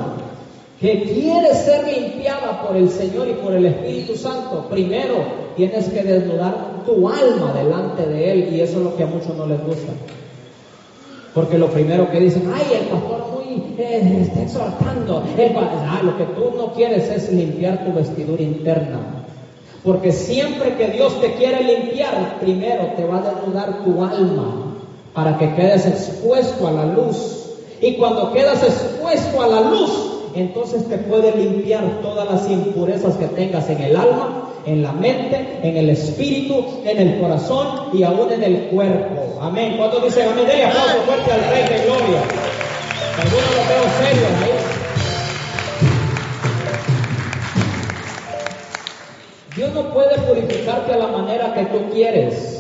que 0.82 1.04
quiere 1.04 1.56
ser 1.56 1.88
limpiada 1.88 2.64
por 2.64 2.76
el 2.76 2.90
Señor 2.90 3.30
y 3.30 3.34
por 3.36 3.54
el 3.54 3.66
Espíritu 3.66 4.18
Santo, 4.18 4.68
primero 4.70 5.16
tienes 5.56 5.88
que 5.88 6.04
desnudar 6.04 6.84
tu 6.86 7.08
alma 7.08 7.54
delante 7.54 8.06
de 8.06 8.32
Él 8.32 8.54
y 8.54 8.60
eso 8.60 8.80
es 8.80 8.84
lo 8.84 8.98
que 8.98 9.04
a 9.04 9.08
muchos 9.08 9.38
no 9.38 9.46
les 9.46 9.64
gusta. 9.64 9.94
Porque 11.34 11.58
lo 11.58 11.68
primero 11.68 12.12
que 12.12 12.20
dicen, 12.20 12.52
ay, 12.54 12.80
el 12.80 12.88
pastor 12.88 13.32
muy 13.34 13.76
eh, 13.78 14.20
está 14.22 14.44
exhortando. 14.44 15.24
ah, 15.26 16.02
lo 16.04 16.18
que 16.18 16.26
tú 16.26 16.56
no 16.56 16.74
quieres 16.74 17.10
es 17.10 17.32
limpiar 17.32 17.84
tu 17.86 17.94
vestidura 17.94 18.42
interna. 18.42 19.00
Porque 19.84 20.12
siempre 20.12 20.76
que 20.76 20.90
Dios 20.90 21.20
te 21.20 21.34
quiere 21.34 21.64
limpiar, 21.64 22.38
primero 22.40 22.94
te 22.96 23.04
va 23.06 23.18
a 23.18 23.34
desnudar 23.34 23.84
tu 23.84 24.04
alma 24.04 24.76
para 25.14 25.38
que 25.38 25.54
quedes 25.56 25.86
expuesto 25.86 26.68
a 26.68 26.72
la 26.72 26.86
luz. 26.86 27.50
Y 27.82 27.96
cuando 27.96 28.32
quedas 28.32 28.64
expuesto 28.64 29.42
a 29.42 29.48
la 29.48 29.62
luz, 29.62 30.14
entonces 30.36 30.88
te 30.88 30.98
puede 31.00 31.36
limpiar 31.36 32.00
todas 32.02 32.30
las 32.30 32.50
impurezas 32.50 33.16
que 33.16 33.28
tengas 33.28 33.70
en 33.70 33.82
el 33.82 33.96
alma, 33.96 34.43
en 34.66 34.84
la 34.84 34.92
mente, 34.92 35.60
en 35.62 35.78
el 35.78 35.90
espíritu, 35.90 36.82
en 36.86 37.00
el 37.00 37.20
corazón 37.20 37.90
y 37.94 38.04
aún 38.04 38.32
en 38.32 38.44
el 38.44 38.58
cuerpo. 38.68 39.40
Amén. 39.42 39.76
¿Cuántos 39.78 40.04
dicen 40.04 40.30
amén? 40.30 40.46
Denle 40.48 40.66
aplauso 40.66 41.02
fuerte 41.02 41.32
al 41.32 41.50
Rey 41.50 41.64
de 41.64 41.86
Gloria. 41.86 42.22
Algunos 43.22 43.52
lo 43.52 43.64
veo 43.70 43.84
serios 44.00 44.32
ahí. 44.42 44.84
Dios 49.56 49.74
no 49.74 49.94
puede 49.94 50.18
purificarte 50.20 50.94
a 50.94 50.98
la 50.98 51.08
manera 51.08 51.54
que 51.54 51.66
tú 51.66 51.90
quieres. 51.94 52.54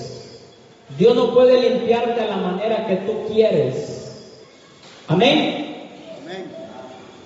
Dios 0.98 1.16
no 1.16 1.34
puede 1.34 1.60
limpiarte 1.70 2.22
a 2.22 2.28
la 2.28 2.38
manera 2.38 2.86
que 2.86 2.98
tú 2.98 3.34
quieres. 3.34 4.30
Amén. 5.08 5.63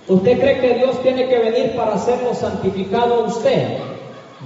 ¿Usted 0.08 0.40
cree 0.40 0.62
que 0.62 0.74
Dios 0.76 1.02
tiene 1.04 1.28
que 1.28 1.38
venir 1.38 1.76
para 1.76 1.96
hacerlo 1.96 2.34
santificado 2.34 3.26
usted? 3.26 3.97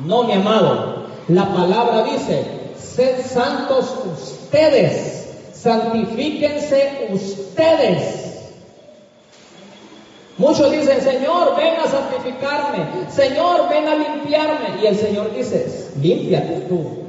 No, 0.06 0.23
mi 0.23 0.34
amado. 0.34 1.06
La 1.27 1.45
palabra 1.45 2.04
dice, 2.04 2.45
sed 2.77 3.25
santos 3.25 3.93
ustedes, 4.06 5.51
santifíquense 5.54 7.10
ustedes. 7.12 8.21
Muchos 10.38 10.71
dicen, 10.71 11.01
Señor, 11.01 11.56
ven 11.56 11.75
a 11.75 11.88
santificarme, 11.88 12.86
Señor, 13.10 13.69
ven 13.69 13.88
a 13.88 13.95
limpiarme. 13.95 14.82
Y 14.82 14.88
el 14.88 14.97
Señor 14.97 15.32
dice, 15.36 15.89
límpiate 16.01 16.65
tú. 16.67 17.01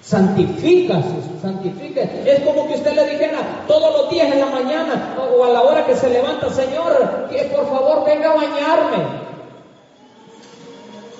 Santifica, 0.00 1.02
santifique. 1.42 2.08
Es 2.24 2.40
como 2.40 2.68
que 2.68 2.74
usted 2.74 2.94
le 2.94 3.10
dijera 3.10 3.64
todos 3.66 3.92
los 4.00 4.10
días 4.10 4.32
en 4.32 4.40
la 4.40 4.46
mañana 4.46 5.16
o 5.36 5.44
a 5.44 5.48
la 5.48 5.62
hora 5.62 5.84
que 5.84 5.96
se 5.96 6.08
levanta, 6.08 6.48
Señor, 6.50 7.28
que 7.30 7.42
por 7.46 7.68
favor 7.68 8.04
venga 8.06 8.30
a 8.30 8.36
bañarme. 8.36 9.25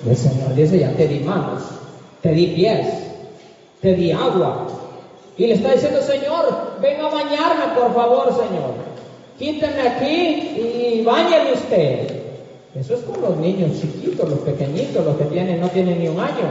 El 0.05 0.15
Señor 0.15 0.53
dice, 0.55 0.79
ya 0.79 0.91
te 0.91 1.07
di 1.07 1.19
manos, 1.19 1.63
te 2.21 2.31
di 2.31 2.47
pies, 2.47 2.87
te 3.81 3.93
di 3.95 4.11
agua. 4.11 4.67
Y 5.37 5.47
le 5.47 5.53
está 5.53 5.73
diciendo, 5.73 6.01
Señor, 6.01 6.77
venga 6.81 7.07
a 7.07 7.11
bañarme, 7.11 7.75
por 7.75 7.93
favor, 7.93 8.27
Señor. 8.33 8.73
Quíteme 9.37 9.81
aquí 9.81 10.99
y 10.99 11.03
bañeme 11.03 11.53
usted. 11.53 12.23
Eso 12.75 12.93
es 12.95 13.01
con 13.01 13.21
los 13.21 13.37
niños 13.37 13.79
chiquitos, 13.79 14.29
los 14.29 14.39
pequeñitos, 14.39 15.05
los 15.05 15.15
que 15.17 15.25
tienen, 15.25 15.59
no 15.59 15.69
tienen 15.69 15.99
ni 15.99 16.07
un 16.07 16.19
año. 16.19 16.49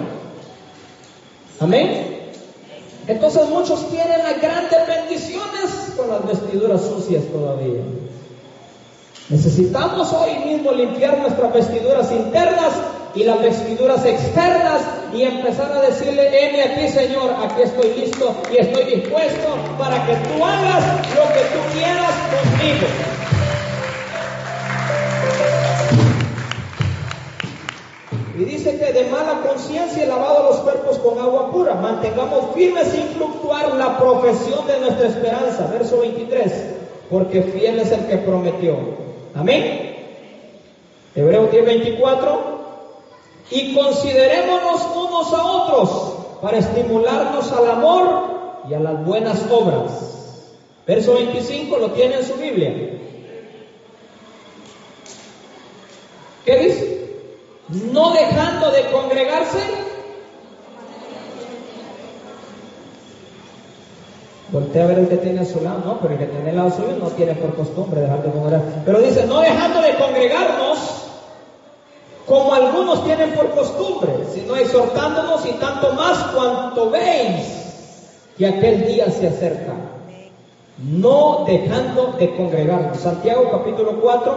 Amén. 1.60 2.16
Entonces 3.06 3.48
muchos 3.48 3.88
tienen 3.90 4.18
las 4.18 4.40
grandes 4.40 4.86
bendiciones 4.86 5.92
con 5.96 6.08
las 6.08 6.26
vestiduras 6.26 6.82
sucias 6.82 7.24
todavía. 7.32 7.82
Necesitamos 9.28 10.12
hoy 10.12 10.52
mismo 10.52 10.72
limpiar 10.72 11.18
nuestras 11.18 11.52
vestiduras 11.52 12.10
internas 12.12 12.72
y 13.16 13.24
las 13.24 13.42
vestiduras 13.42 14.04
externas 14.04 14.82
y 15.14 15.22
empezar 15.22 15.72
a 15.72 15.80
decirle, 15.80 16.28
heme 16.28 16.62
aquí 16.62 16.88
Señor, 16.88 17.34
aquí 17.42 17.62
estoy 17.62 17.94
listo 17.94 18.36
y 18.52 18.58
estoy 18.58 18.84
dispuesto 18.84 19.56
para 19.78 20.04
que 20.06 20.14
tú 20.16 20.44
hagas 20.44 20.84
lo 21.14 21.22
que 21.32 21.40
tú 21.40 21.78
quieras 21.78 22.12
conmigo. 22.30 22.86
Y 28.38 28.44
dice 28.44 28.78
que 28.78 28.92
de 28.92 29.04
mala 29.06 29.40
conciencia 29.48 30.04
he 30.04 30.06
lavado 30.06 30.50
los 30.50 30.58
cuerpos 30.58 30.98
con 30.98 31.18
agua 31.18 31.50
pura. 31.50 31.74
Mantengamos 31.74 32.54
firmes 32.54 32.88
sin 32.88 33.06
fluctuar 33.08 33.72
la 33.76 33.98
profesión 33.98 34.66
de 34.66 34.78
nuestra 34.78 35.08
esperanza. 35.08 35.66
Verso 35.72 36.00
23. 36.00 36.52
Porque 37.08 37.42
fiel 37.44 37.78
es 37.78 37.92
el 37.92 38.06
que 38.08 38.18
prometió. 38.18 38.76
Amén. 39.34 39.96
Hebreos 41.14 41.50
10, 41.50 41.64
24. 41.64 42.55
Y 43.50 43.74
considerémonos 43.74 44.82
unos 44.94 45.32
a 45.32 45.44
otros 45.44 46.14
para 46.42 46.58
estimularnos 46.58 47.52
al 47.52 47.70
amor 47.70 48.62
y 48.68 48.74
a 48.74 48.80
las 48.80 49.04
buenas 49.04 49.40
obras. 49.50 50.56
Verso 50.86 51.14
25 51.14 51.78
lo 51.78 51.90
tiene 51.92 52.16
en 52.16 52.24
su 52.24 52.34
Biblia. 52.34 52.74
¿Qué 56.44 56.56
dice? 56.58 56.96
no 57.68 58.12
dejando 58.12 58.70
de 58.70 58.82
congregarse. 58.90 59.58
Voltea 64.52 64.84
a 64.84 64.86
ver 64.86 64.98
el 65.00 65.08
que 65.08 65.16
tiene 65.16 65.40
a 65.40 65.44
su 65.44 65.60
lado, 65.60 65.82
no, 65.84 65.98
pero 66.00 66.14
el 66.14 66.20
que 66.20 66.26
tiene 66.26 66.50
al 66.50 66.56
lado 66.56 66.70
suyo 66.70 66.96
no 67.00 67.08
tiene 67.08 67.34
por 67.34 67.54
costumbre 67.56 68.02
dejar 68.02 68.22
de 68.22 68.30
congregar. 68.30 68.62
Pero 68.84 69.00
dice, 69.00 69.26
no 69.26 69.40
dejando 69.40 69.82
de 69.82 69.96
congregarnos, 69.96 70.78
como 72.26 72.52
algunos 72.54 73.04
tienen 73.04 73.30
por 73.34 73.50
costumbre, 73.50 74.12
sino 74.34 74.56
exhortándonos 74.56 75.46
y 75.46 75.52
tanto 75.52 75.92
más 75.92 76.18
cuanto 76.34 76.90
veis 76.90 77.66
que 78.36 78.46
aquel 78.46 78.86
día 78.86 79.10
se 79.10 79.28
acerca. 79.28 79.74
No 80.78 81.44
dejando 81.46 82.14
de 82.18 82.36
congregarnos. 82.36 82.98
Santiago 82.98 83.50
capítulo 83.50 84.00
4, 84.00 84.36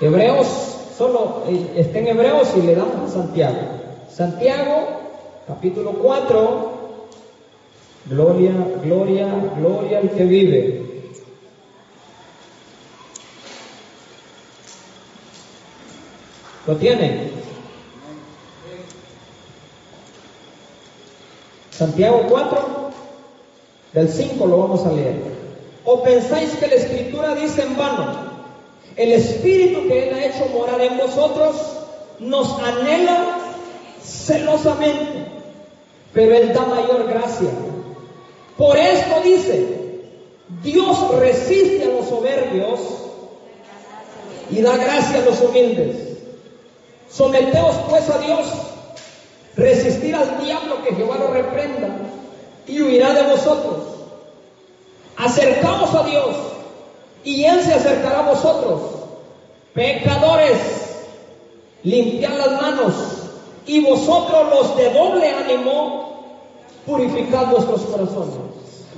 Hebreos 0.00 0.46
solo 0.98 1.44
eh, 1.48 1.74
está 1.76 2.00
en 2.00 2.08
Hebreos 2.08 2.48
y 2.56 2.62
le 2.62 2.74
damos 2.74 3.10
a 3.10 3.14
Santiago. 3.14 3.58
Santiago, 4.10 4.88
capítulo 5.46 5.92
4, 5.92 6.72
gloria, 8.06 8.52
gloria, 8.82 9.28
gloria 9.56 9.98
al 10.00 10.10
que 10.10 10.24
vive. 10.24 10.87
¿Lo 16.68 16.76
tienen? 16.76 17.30
Santiago 21.70 22.26
4, 22.28 22.90
del 23.94 24.08
5 24.10 24.46
lo 24.46 24.58
vamos 24.58 24.84
a 24.84 24.92
leer. 24.92 25.14
¿O 25.86 26.02
pensáis 26.02 26.50
que 26.56 26.66
la 26.66 26.74
escritura 26.74 27.34
dice 27.36 27.62
en 27.62 27.74
vano? 27.74 28.18
El 28.96 29.12
Espíritu 29.12 29.88
que 29.88 30.08
Él 30.08 30.14
ha 30.14 30.26
hecho 30.26 30.44
morar 30.52 30.78
en 30.82 30.98
nosotros 30.98 31.56
nos 32.18 32.60
anhela 32.60 33.38
celosamente, 34.02 35.24
pero 36.12 36.36
Él 36.36 36.52
da 36.52 36.66
mayor 36.66 37.08
gracia. 37.08 37.48
Por 38.58 38.76
esto 38.76 39.22
dice, 39.24 40.02
Dios 40.62 41.18
resiste 41.18 41.84
a 41.84 41.94
los 41.94 42.08
soberbios 42.10 42.80
y 44.50 44.60
da 44.60 44.76
gracia 44.76 45.20
a 45.20 45.24
los 45.24 45.40
humildes. 45.40 46.07
Someteos 47.10 47.76
pues 47.88 48.08
a 48.10 48.18
Dios, 48.18 48.46
resistir 49.56 50.14
al 50.14 50.42
diablo 50.44 50.82
que 50.84 50.94
Jehová 50.94 51.16
lo 51.16 51.28
reprenda 51.28 51.88
y 52.66 52.82
huirá 52.82 53.12
de 53.14 53.22
vosotros. 53.22 53.76
Acercaos 55.16 55.94
a 55.94 56.02
Dios 56.04 56.36
y 57.24 57.44
Él 57.44 57.60
se 57.62 57.74
acercará 57.74 58.20
a 58.20 58.30
vosotros. 58.30 58.80
Pecadores, 59.74 60.58
limpiad 61.82 62.36
las 62.36 62.62
manos 62.62 62.94
y 63.66 63.80
vosotros 63.80 64.48
los 64.50 64.76
de 64.76 64.92
doble 64.92 65.30
ánimo, 65.30 66.24
purificad 66.86 67.46
vuestros 67.46 67.82
corazones. 67.82 68.36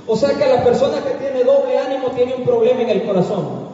O 0.07 0.15
sea 0.15 0.29
que 0.37 0.47
la 0.47 0.63
persona 0.63 1.03
que 1.03 1.11
tiene 1.15 1.43
doble 1.43 1.77
ánimo 1.77 2.09
tiene 2.11 2.35
un 2.35 2.43
problema 2.43 2.81
en 2.81 2.89
el 2.89 3.03
corazón. 3.03 3.70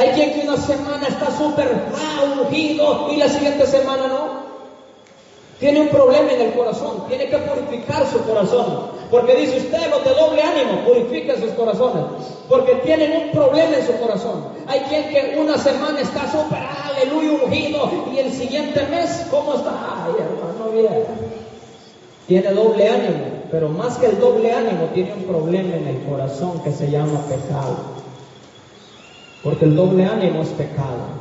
Hay 0.00 0.08
quien 0.12 0.32
que 0.32 0.48
una 0.48 0.56
semana 0.56 1.06
está 1.06 1.30
súper 1.36 1.70
ungido 2.38 3.08
y 3.12 3.16
la 3.16 3.28
siguiente 3.28 3.66
semana 3.66 4.08
no. 4.08 4.40
Tiene 5.58 5.82
un 5.82 5.88
problema 5.88 6.32
en 6.32 6.40
el 6.40 6.52
corazón, 6.54 7.04
tiene 7.06 7.26
que 7.26 7.36
purificar 7.36 8.06
su 8.10 8.18
corazón. 8.24 8.98
Porque 9.10 9.34
dice 9.34 9.58
usted, 9.58 9.90
los 9.90 10.02
de 10.02 10.14
doble 10.14 10.42
ánimo, 10.42 10.86
purifiquen 10.86 11.38
sus 11.38 11.50
corazones. 11.50 12.04
Porque 12.48 12.76
tienen 12.76 13.12
un 13.12 13.30
problema 13.30 13.76
en 13.76 13.86
su 13.86 13.92
corazón. 14.00 14.46
Hay 14.68 14.80
quien 14.88 15.06
que 15.10 15.36
una 15.38 15.58
semana 15.58 16.00
está 16.00 16.32
súper, 16.32 16.60
aleluya, 16.86 17.44
ungido, 17.44 17.90
y 18.10 18.20
el 18.20 18.32
siguiente 18.32 18.86
mes, 18.86 19.26
¿cómo 19.30 19.52
está? 19.52 20.06
Ay, 20.06 20.14
hermano. 20.18 20.70
Tiene 22.26 22.52
doble 22.52 22.88
ánimo, 22.88 23.24
pero 23.50 23.68
más 23.68 23.98
que 23.98 24.06
el 24.06 24.18
doble 24.18 24.50
ánimo, 24.50 24.86
tiene 24.94 25.12
un 25.12 25.24
problema 25.24 25.76
en 25.76 25.88
el 25.88 26.02
corazón 26.04 26.58
que 26.62 26.72
se 26.72 26.90
llama 26.90 27.20
pecado. 27.28 27.99
Porque 29.42 29.64
el 29.64 29.76
doble 29.76 30.04
ánimo 30.04 30.42
es 30.42 30.48
pecado. 30.50 31.20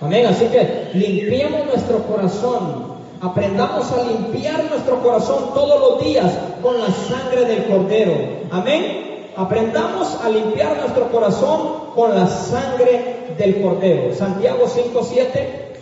Amén. 0.00 0.26
Así 0.26 0.46
que 0.46 0.90
limpiemos 0.94 1.66
nuestro 1.66 2.02
corazón 2.04 2.98
Aprendamos 3.20 3.90
a 3.90 4.04
limpiar 4.04 4.64
nuestro 4.70 5.02
corazón 5.02 5.52
todos 5.52 5.80
los 5.80 6.04
días 6.04 6.32
con 6.62 6.78
la 6.78 6.86
sangre 6.86 7.46
del 7.46 7.66
Cordero. 7.66 8.14
Amén. 8.52 9.32
Aprendamos 9.36 10.16
a 10.22 10.28
limpiar 10.28 10.76
nuestro 10.76 11.10
corazón 11.10 11.90
con 11.96 12.14
la 12.14 12.28
sangre 12.28 13.34
del 13.36 13.60
Cordero. 13.60 14.14
Santiago 14.14 14.68
5:7. 14.68 15.74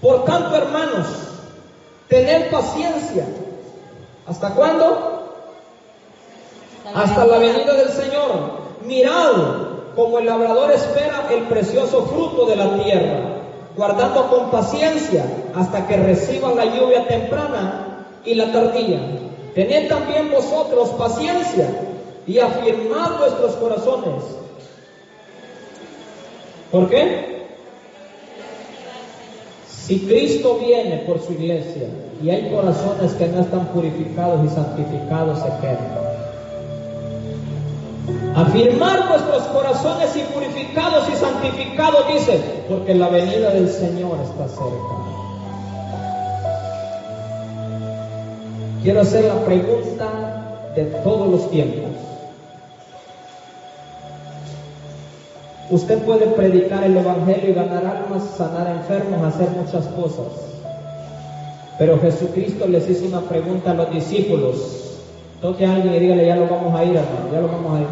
Por 0.00 0.24
tanto, 0.24 0.54
hermanos, 0.54 1.06
tened 2.08 2.50
paciencia. 2.50 3.26
¿Hasta 4.26 4.50
cuándo? 4.50 5.40
Hasta 6.94 7.26
la 7.26 7.38
venida 7.38 7.72
del 7.72 7.88
Señor. 7.88 8.64
Mirad 8.86 9.73
como 9.94 10.18
el 10.18 10.26
labrador 10.26 10.72
espera 10.72 11.28
el 11.30 11.44
precioso 11.44 12.06
fruto 12.06 12.46
de 12.46 12.56
la 12.56 12.82
tierra 12.82 13.34
guardando 13.76 14.28
con 14.28 14.50
paciencia 14.50 15.24
hasta 15.54 15.86
que 15.86 15.96
reciban 15.96 16.56
la 16.56 16.64
lluvia 16.64 17.06
temprana 17.06 18.06
y 18.24 18.34
la 18.34 18.52
tardía. 18.52 19.00
Tened 19.54 19.88
también 19.88 20.30
vosotros 20.30 20.90
paciencia 20.90 21.68
y 22.26 22.38
afirmad 22.38 23.18
vuestros 23.18 23.52
corazones. 23.54 24.24
¿Por 26.70 26.88
qué? 26.88 27.34
Si 29.68 30.00
Cristo 30.00 30.58
viene 30.58 30.98
por 31.06 31.20
su 31.20 31.32
iglesia 31.32 31.88
y 32.22 32.30
hay 32.30 32.50
corazones 32.50 33.12
que 33.12 33.26
no 33.26 33.42
están 33.42 33.66
purificados 33.66 34.40
y 34.44 34.54
santificados, 34.54 35.38
se. 35.40 36.03
Afirmar 38.34 39.08
vuestros 39.08 39.42
corazones 39.44 40.16
y 40.16 40.20
purificados 40.32 41.08
y 41.08 41.16
santificados, 41.16 42.06
dice, 42.12 42.40
porque 42.68 42.94
la 42.94 43.08
venida 43.08 43.50
del 43.50 43.68
Señor 43.70 44.18
está 44.22 44.48
cerca. 44.48 45.14
Quiero 48.82 49.00
hacer 49.00 49.24
la 49.24 49.44
pregunta 49.44 50.72
de 50.76 50.84
todos 50.84 51.28
los 51.28 51.50
tiempos. 51.50 51.90
Usted 55.70 55.98
puede 56.04 56.26
predicar 56.26 56.84
el 56.84 56.96
Evangelio 56.96 57.50
y 57.50 57.54
ganar 57.54 57.86
almas, 57.86 58.22
sanar 58.36 58.68
enfermos, 58.76 59.22
hacer 59.22 59.48
muchas 59.50 59.86
cosas. 59.86 60.26
Pero 61.78 61.98
Jesucristo 62.00 62.66
les 62.66 62.88
hizo 62.90 63.06
una 63.06 63.22
pregunta 63.22 63.70
a 63.70 63.74
los 63.74 63.90
discípulos. 63.90 64.83
Toque 65.44 65.66
a 65.66 65.74
alguien 65.74 65.94
y 65.94 65.98
dígale, 65.98 66.26
ya 66.26 66.36
lo 66.36 66.48
vamos 66.48 66.74
a 66.74 66.82
ir, 66.84 66.96
hermano, 66.96 67.28
ya 67.30 67.40
lo 67.40 67.48
vamos 67.48 67.76
a 67.76 67.80
ir 67.82 67.86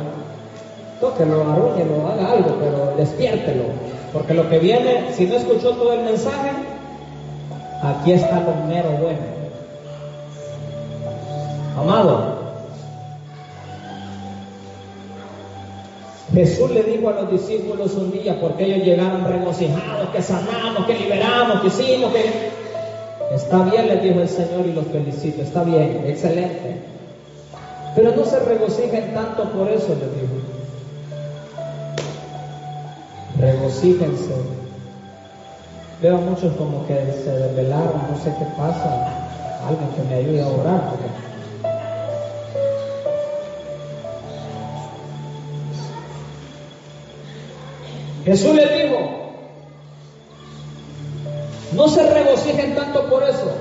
tóquelo, 1.02 1.42
arrúñelo, 1.42 2.06
haga 2.06 2.30
algo, 2.30 2.56
pero 2.60 2.94
despiértelo. 2.96 3.64
Porque 4.12 4.34
lo 4.34 4.48
que 4.48 4.60
viene, 4.60 5.12
si 5.12 5.26
no 5.26 5.34
escuchó 5.34 5.72
todo 5.72 5.92
el 5.94 6.02
mensaje, 6.02 6.50
aquí 7.82 8.12
está 8.12 8.40
lo 8.40 8.54
mero 8.68 8.90
bueno. 9.02 9.18
Amado, 11.76 12.40
Jesús 16.32 16.70
le 16.70 16.82
dijo 16.84 17.08
a 17.08 17.12
los 17.12 17.32
discípulos 17.32 17.94
un 17.94 18.12
día, 18.12 18.40
porque 18.40 18.64
ellos 18.64 18.86
llegaron 18.86 19.24
regocijados, 19.24 20.08
que 20.10 20.22
sanamos, 20.22 20.86
que 20.86 20.94
liberamos, 20.94 21.60
que 21.60 21.66
hicimos, 21.66 22.12
que... 22.12 22.52
Está 23.34 23.64
bien, 23.64 23.88
les 23.88 24.02
dijo 24.02 24.20
el 24.20 24.28
Señor 24.28 24.66
y 24.66 24.72
los 24.72 24.86
felicito, 24.86 25.42
está 25.42 25.64
bien, 25.64 26.04
excelente. 26.06 26.91
Pero 27.94 28.16
no 28.16 28.24
se 28.24 28.40
regocijen 28.40 29.14
tanto 29.14 29.50
por 29.50 29.68
eso, 29.68 29.88
les 29.88 30.14
dijo 30.14 30.52
regocíjense 33.38 34.34
Veo 36.02 36.16
a 36.16 36.20
muchos 36.20 36.52
como 36.56 36.84
que 36.88 36.94
se 36.94 37.30
desvelaron, 37.30 38.02
no 38.10 38.18
sé 38.24 38.34
qué 38.36 38.44
pasa. 38.56 39.06
Alguien 39.64 39.88
que 39.90 40.02
me 40.02 40.14
ayude 40.16 40.42
a 40.42 40.48
orar. 40.48 40.80
Jesús 48.24 48.52
le 48.52 48.82
dijo, 48.82 48.98
no 51.74 51.88
se 51.88 52.12
regocijen 52.12 52.74
tanto 52.74 53.08
por 53.08 53.22
eso, 53.22 53.52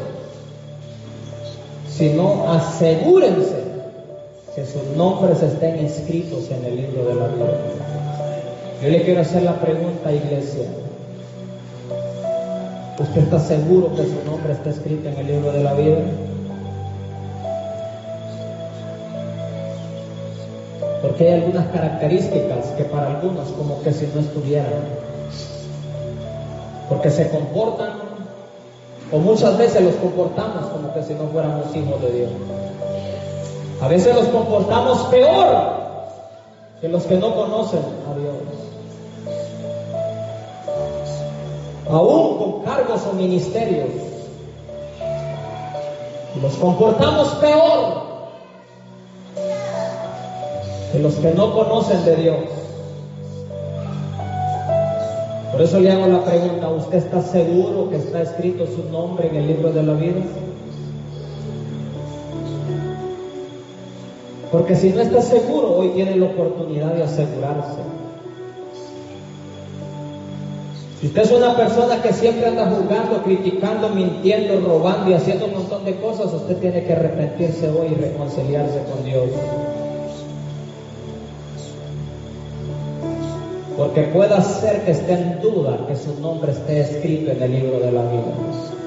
sino 1.95 2.51
asegúrense 2.51 3.60
que 4.55 4.65
sus 4.65 4.83
nombres 4.97 5.41
estén 5.41 5.79
inscritos 5.79 6.51
en 6.51 6.65
el 6.65 6.75
libro 6.75 7.05
de 7.05 7.15
la 7.15 7.27
vida. 7.27 7.45
Yo 8.81 8.89
le 8.89 9.03
quiero 9.03 9.21
hacer 9.21 9.43
la 9.43 9.59
pregunta, 9.61 10.11
iglesia. 10.11 10.65
¿Usted 12.99 13.21
está 13.21 13.39
seguro 13.39 13.95
que 13.95 14.03
su 14.03 14.23
nombre 14.25 14.51
está 14.51 14.71
escrito 14.71 15.07
en 15.07 15.17
el 15.17 15.27
libro 15.27 15.51
de 15.53 15.63
la 15.63 15.73
vida? 15.73 15.99
Porque 21.01 21.29
hay 21.29 21.41
algunas 21.41 21.67
características 21.67 22.65
que 22.77 22.83
para 22.83 23.07
algunos 23.15 23.49
como 23.51 23.81
que 23.81 23.93
si 23.93 24.07
no 24.13 24.19
estuvieran. 24.19 24.83
Porque 26.89 27.09
se 27.09 27.29
comportan, 27.29 27.93
o 29.11 29.17
muchas 29.17 29.57
veces 29.57 29.81
los 29.81 29.95
comportamos 29.95 30.65
como 30.67 30.93
que 30.93 31.03
si 31.03 31.13
no 31.13 31.27
fuéramos 31.31 31.73
hijos 31.73 32.01
de 32.01 32.11
Dios. 32.11 32.29
A 33.81 33.87
veces 33.87 34.13
los 34.15 34.27
comportamos 34.27 34.99
peor 35.07 35.81
que 36.79 36.87
los 36.87 37.03
que 37.03 37.17
no 37.17 37.33
conocen 37.33 37.79
a 37.79 38.19
Dios. 38.19 38.35
Aún 41.89 42.37
con 42.37 42.61
cargos 42.63 43.01
o 43.11 43.13
ministerios. 43.13 43.89
Los 46.41 46.53
comportamos 46.53 47.29
peor 47.35 48.11
que 50.91 50.99
los 50.99 51.15
que 51.15 51.31
no 51.31 51.53
conocen 51.53 52.05
de 52.05 52.15
Dios. 52.17 52.37
Por 55.51 55.61
eso 55.61 55.79
le 55.79 55.91
hago 55.91 56.07
la 56.07 56.23
pregunta, 56.23 56.69
¿usted 56.69 56.97
está 56.99 57.21
seguro 57.21 57.89
que 57.89 57.97
está 57.97 58.21
escrito 58.21 58.65
su 58.67 58.89
nombre 58.91 59.27
en 59.27 59.35
el 59.37 59.47
libro 59.47 59.71
de 59.71 59.83
la 59.83 59.93
vida? 59.93 60.21
Porque 64.51 64.75
si 64.75 64.89
no 64.89 65.01
está 65.01 65.21
seguro, 65.21 65.77
hoy 65.77 65.89
tiene 65.89 66.17
la 66.17 66.25
oportunidad 66.25 66.93
de 66.93 67.03
asegurarse. 67.03 67.79
Si 70.99 71.07
usted 71.07 71.21
es 71.23 71.31
una 71.31 71.55
persona 71.55 72.01
que 72.01 72.13
siempre 72.13 72.47
anda 72.47 72.69
jugando, 72.69 73.23
criticando, 73.23 73.89
mintiendo, 73.89 74.59
robando 74.59 75.09
y 75.09 75.13
haciendo 75.13 75.45
un 75.45 75.53
montón 75.53 75.85
de 75.85 75.95
cosas, 75.95 76.33
usted 76.33 76.57
tiene 76.57 76.83
que 76.83 76.93
arrepentirse 76.93 77.69
hoy 77.69 77.87
y 77.91 77.95
reconciliarse 77.95 78.83
con 78.83 79.03
Dios. 79.05 79.29
Porque 83.77 84.03
pueda 84.03 84.43
ser 84.43 84.83
que 84.83 84.91
esté 84.91 85.13
en 85.13 85.41
duda 85.41 85.87
que 85.87 85.95
su 85.95 86.19
nombre 86.19 86.51
esté 86.51 86.81
escrito 86.81 87.31
en 87.31 87.41
el 87.41 87.51
libro 87.51 87.79
de 87.79 87.91
la 87.91 88.01
vida. 88.03 88.80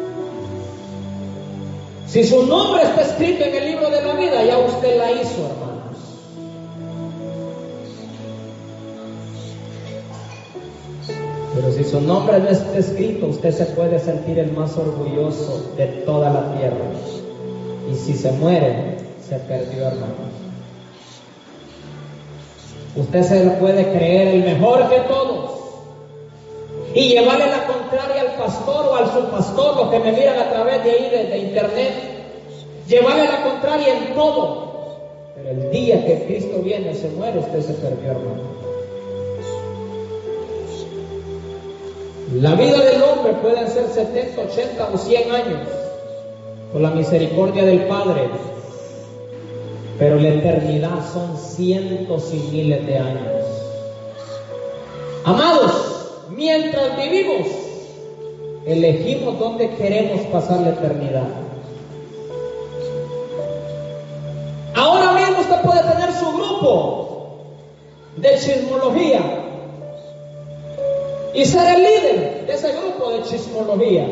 Si 2.15 2.23
su 2.23 2.47
nombre 2.47 2.85
está 2.85 3.01
escrito 3.01 3.43
en 3.43 3.57
el 3.57 3.65
libro 3.73 3.91
de 3.91 4.01
la 4.01 4.15
vida, 4.15 4.45
ya 4.45 4.57
usted 4.57 4.99
la 4.99 5.11
hizo, 5.11 5.51
hermanos. 5.51 5.99
Pero 11.57 11.73
si 11.73 11.83
su 11.83 12.01
nombre 12.01 12.39
no 12.39 12.51
está 12.51 12.79
escrito, 12.79 13.27
usted 13.27 13.51
se 13.51 13.65
puede 13.65 13.99
sentir 13.99 14.39
el 14.39 14.53
más 14.53 14.77
orgulloso 14.77 15.73
de 15.77 15.87
toda 16.07 16.31
la 16.31 16.57
tierra. 16.57 16.85
Y 17.91 17.97
si 17.97 18.15
se 18.15 18.31
muere, 18.31 18.97
se 19.29 19.35
perdió, 19.35 19.89
hermanos. 19.89 20.35
Usted 22.95 23.23
se 23.25 23.51
puede 23.59 23.91
creer 23.91 24.37
el 24.37 24.45
mejor 24.45 24.89
que 24.89 25.01
todos 25.01 25.64
y 26.95 27.09
llevarle 27.09 27.47
la 27.47 27.66
contraria 27.66 28.20
al 28.20 28.36
pastor 28.36 28.86
o 28.86 28.95
al 28.95 29.12
subpastor, 29.12 29.76
los 29.76 29.90
que 29.90 29.99
me 29.99 30.12
miran 30.12 30.38
a 30.38 30.51
través 30.51 30.84
de 30.84 30.90
ahí, 30.92 31.11
de, 31.11 31.38
internet, 31.38 31.92
llevarle 32.86 33.24
la 33.24 33.42
contraria 33.42 33.99
en 33.99 34.14
todo. 34.14 34.64
Pero 35.34 35.51
el 35.51 35.70
día 35.72 36.07
que 36.07 36.24
Cristo 36.26 36.61
viene 36.62 36.92
y 36.92 36.95
se 36.95 37.09
muere, 37.11 37.40
usted 37.40 37.62
se 37.62 37.72
perdió, 37.74 38.12
hermano. 38.12 38.55
La 42.34 42.55
vida 42.55 42.78
del 42.78 43.03
hombre 43.03 43.32
puede 43.42 43.66
ser 43.68 43.88
70, 43.88 44.42
80 44.42 44.88
o 44.92 44.97
100 44.99 45.32
años, 45.32 45.68
por 46.72 46.80
la 46.80 46.90
misericordia 46.90 47.64
del 47.64 47.86
Padre, 47.86 48.28
pero 49.99 50.16
la 50.16 50.28
eternidad 50.28 51.12
son 51.12 51.36
cientos 51.36 52.32
y 52.32 52.36
miles 52.53 52.86
de 52.86 52.99
años. 52.99 53.45
Amados, 55.24 55.93
Mientras 56.37 56.97
vivimos, 56.97 57.47
elegimos 58.66 59.39
dónde 59.39 59.70
queremos 59.76 60.20
pasar 60.26 60.61
la 60.62 60.70
eternidad. 60.70 61.28
Ahora 64.74 65.12
mismo 65.12 65.41
usted 65.41 65.61
puede 65.62 65.80
tener 65.82 66.12
su 66.12 66.32
grupo 66.32 67.28
de 68.16 68.39
chismología 68.39 69.20
y 71.35 71.45
ser 71.45 71.76
el 71.76 71.82
líder 71.82 72.47
de 72.47 72.53
ese 72.53 72.72
grupo 72.72 73.12
de 73.12 73.22
chismología. 73.22 74.09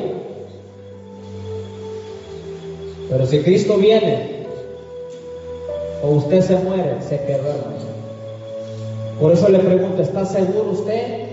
Pero 3.11 3.27
si 3.27 3.41
Cristo 3.41 3.79
viene 3.79 4.47
o 6.05 6.11
usted 6.11 6.41
se 6.41 6.57
muere, 6.57 7.03
se 7.03 7.19
quedó 7.25 7.53
Por 9.21 9.33
eso 9.33 9.49
le 9.49 9.59
pregunto, 9.59 10.03
¿está 10.03 10.25
seguro 10.25 10.71
usted 10.71 11.32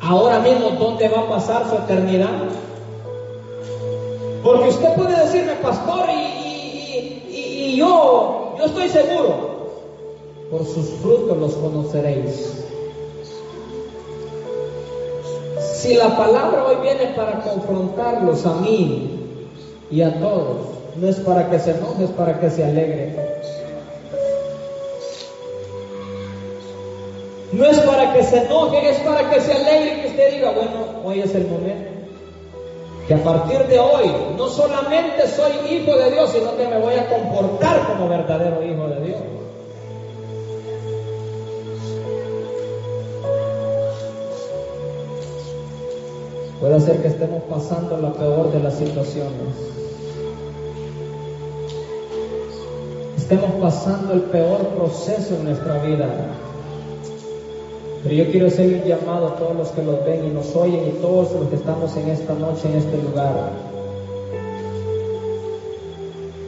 ahora 0.00 0.40
mismo 0.40 0.70
dónde 0.70 1.08
va 1.08 1.20
a 1.20 1.28
pasar 1.28 1.68
su 1.68 1.76
eternidad. 1.76 2.28
Porque 4.42 4.68
usted 4.68 4.94
puede 4.94 5.18
decirme, 5.18 5.54
pastor, 5.62 6.06
y, 6.10 7.76
yo, 7.76 8.54
yo 8.58 8.64
estoy 8.66 8.88
seguro. 8.88 9.54
Por 10.50 10.64
sus 10.66 10.90
frutos 11.00 11.36
los 11.38 11.54
conoceréis. 11.54 12.64
Si 15.74 15.94
la 15.94 16.16
palabra 16.16 16.64
hoy 16.64 16.76
viene 16.82 17.12
para 17.16 17.40
confrontarlos 17.40 18.46
a 18.46 18.54
mí 18.54 19.48
y 19.90 20.02
a 20.02 20.18
todos, 20.20 20.56
no 20.96 21.08
es 21.08 21.16
para 21.16 21.50
que 21.50 21.58
se 21.58 21.72
enoje, 21.72 22.04
es 22.04 22.10
para 22.10 22.38
que 22.38 22.50
se 22.50 22.64
alegre. 22.64 23.23
No 27.56 27.64
es 27.66 27.78
para 27.80 28.12
que 28.12 28.22
se 28.24 28.44
enojen, 28.44 28.84
es 28.84 28.98
para 28.98 29.30
que 29.30 29.40
se 29.40 29.52
alegre 29.52 30.02
que 30.02 30.08
usted 30.08 30.34
diga, 30.34 30.50
bueno, 30.50 30.86
hoy 31.04 31.20
es 31.20 31.34
el 31.36 31.46
momento. 31.46 31.90
Que 33.06 33.14
a 33.14 33.22
partir 33.22 33.58
de 33.68 33.78
hoy 33.78 34.10
no 34.36 34.48
solamente 34.48 35.28
soy 35.28 35.52
hijo 35.70 35.96
de 35.96 36.10
Dios, 36.10 36.30
sino 36.30 36.56
que 36.56 36.66
me 36.66 36.78
voy 36.78 36.94
a 36.94 37.08
comportar 37.08 37.86
como 37.86 38.08
verdadero 38.08 38.60
hijo 38.62 38.88
de 38.88 39.00
Dios. 39.06 39.20
Puede 46.60 46.80
ser 46.80 47.02
que 47.02 47.08
estemos 47.08 47.42
pasando 47.44 47.98
la 47.98 48.12
peor 48.14 48.50
de 48.50 48.60
las 48.60 48.74
situaciones. 48.74 49.54
Estemos 53.16 53.50
pasando 53.60 54.14
el 54.14 54.22
peor 54.22 54.66
proceso 54.68 55.34
en 55.34 55.44
nuestra 55.44 55.78
vida. 55.82 56.08
Pero 58.04 58.16
yo 58.16 58.30
quiero 58.30 58.48
hacer 58.48 58.66
un 58.66 58.82
llamado 58.86 59.28
a 59.28 59.36
todos 59.36 59.56
los 59.56 59.68
que 59.70 59.82
nos 59.82 60.04
ven 60.04 60.26
y 60.26 60.28
nos 60.28 60.54
oyen 60.54 60.88
y 60.88 61.00
todos 61.00 61.32
los 61.32 61.48
que 61.48 61.56
estamos 61.56 61.96
en 61.96 62.10
esta 62.10 62.34
noche, 62.34 62.68
en 62.68 62.76
este 62.76 62.98
lugar. 62.98 63.50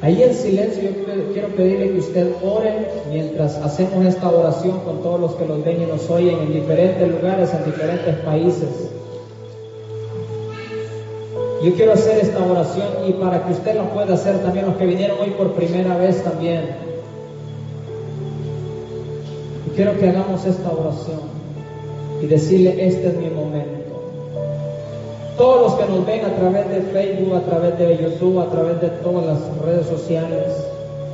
Ahí 0.03 0.23
en 0.23 0.35
silencio 0.35 0.83
yo 0.83 1.33
quiero 1.33 1.49
pedirle 1.57 1.93
que 1.93 1.99
usted 1.99 2.35
ore 2.45 2.89
mientras 3.11 3.57
hacemos 3.57 4.05
esta 4.05 4.29
oración 4.29 4.81
con 4.81 5.03
todos 5.03 5.19
los 5.19 5.35
que 5.37 5.47
nos 5.47 5.65
ven 5.65 5.81
y 5.81 5.87
nos 5.87 6.11
oyen 6.11 6.39
en 6.41 6.53
diferentes 6.53 7.11
lugares, 7.11 7.51
en 7.55 7.65
diferentes 7.65 8.17
países. 8.17 8.91
Yo 11.65 11.75
quiero 11.75 11.95
hacer 11.95 12.19
esta 12.19 12.45
oración 12.45 12.89
y 13.09 13.13
para 13.15 13.43
que 13.43 13.53
usted 13.55 13.77
la 13.77 13.91
pueda 13.95 14.13
hacer 14.13 14.43
también 14.43 14.67
los 14.67 14.77
que 14.77 14.85
vinieron 14.85 15.19
hoy 15.19 15.31
por 15.31 15.55
primera 15.55 15.97
vez 15.97 16.23
también. 16.23 16.77
Y 19.67 19.71
quiero 19.71 19.99
que 19.99 20.11
hagamos 20.11 20.45
esta 20.45 20.71
oración 20.71 21.36
y 22.27 22.29
decirle, 22.29 22.74
este 22.85 23.07
es 23.07 23.16
mi 23.18 23.31
momento. 23.31 24.03
Todos 25.39 25.61
los 25.61 25.74
que 25.74 25.93
nos 25.93 26.05
ven 26.05 26.24
a 26.24 26.35
través 26.35 26.68
de 26.70 26.81
Facebook, 26.93 27.37
a 27.37 27.43
través 27.43 27.79
de 27.79 27.99
YouTube, 27.99 28.41
a 28.41 28.51
través 28.51 28.81
de 28.81 28.89
todas 28.89 29.27
las 29.27 29.59
redes 29.59 29.87
sociales, 29.87 30.43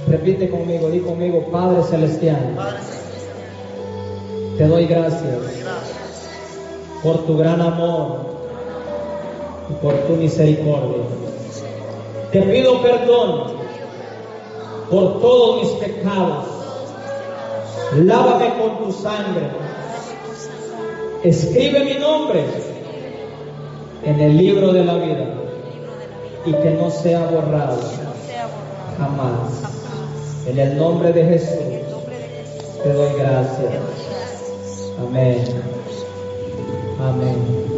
repite 0.09 0.49
conmigo, 0.49 0.89
di 0.89 1.01
conmigo, 1.01 1.45
Padre 1.53 1.83
Celestial, 1.83 2.39
te 4.57 4.67
doy 4.67 4.87
gracias 4.87 5.39
por 7.03 7.27
tu 7.27 7.37
gran 7.37 7.61
amor 7.61 8.21
y 9.69 9.75
por 9.85 9.95
tu 10.07 10.15
misericordia. 10.15 11.03
Te 12.31 12.41
pido 12.41 12.81
perdón 12.81 13.53
por 14.91 15.21
todos 15.21 15.63
mis 15.63 15.73
pecados. 15.73 16.47
Lávame 17.99 18.55
con 18.57 18.85
tu 18.85 18.93
sangre. 18.93 19.72
Escribe 21.25 21.85
mi 21.85 21.95
nombre 21.95 22.45
en 24.05 24.21
el 24.21 24.37
libro 24.37 24.73
de 24.73 24.85
la 24.85 24.95
vida 24.95 25.27
y 26.45 26.53
que 26.53 26.71
no 26.71 26.91
sea 26.91 27.27
borrado 27.27 27.79
jamás. 28.99 29.63
En 30.47 30.59
el 30.59 30.77
nombre 30.77 31.13
de 31.13 31.25
Jesús 31.25 31.59
te 32.83 32.93
doy 32.93 33.13
gracias. 33.17 33.73
Amén. 34.99 35.45
Amén. 37.01 37.72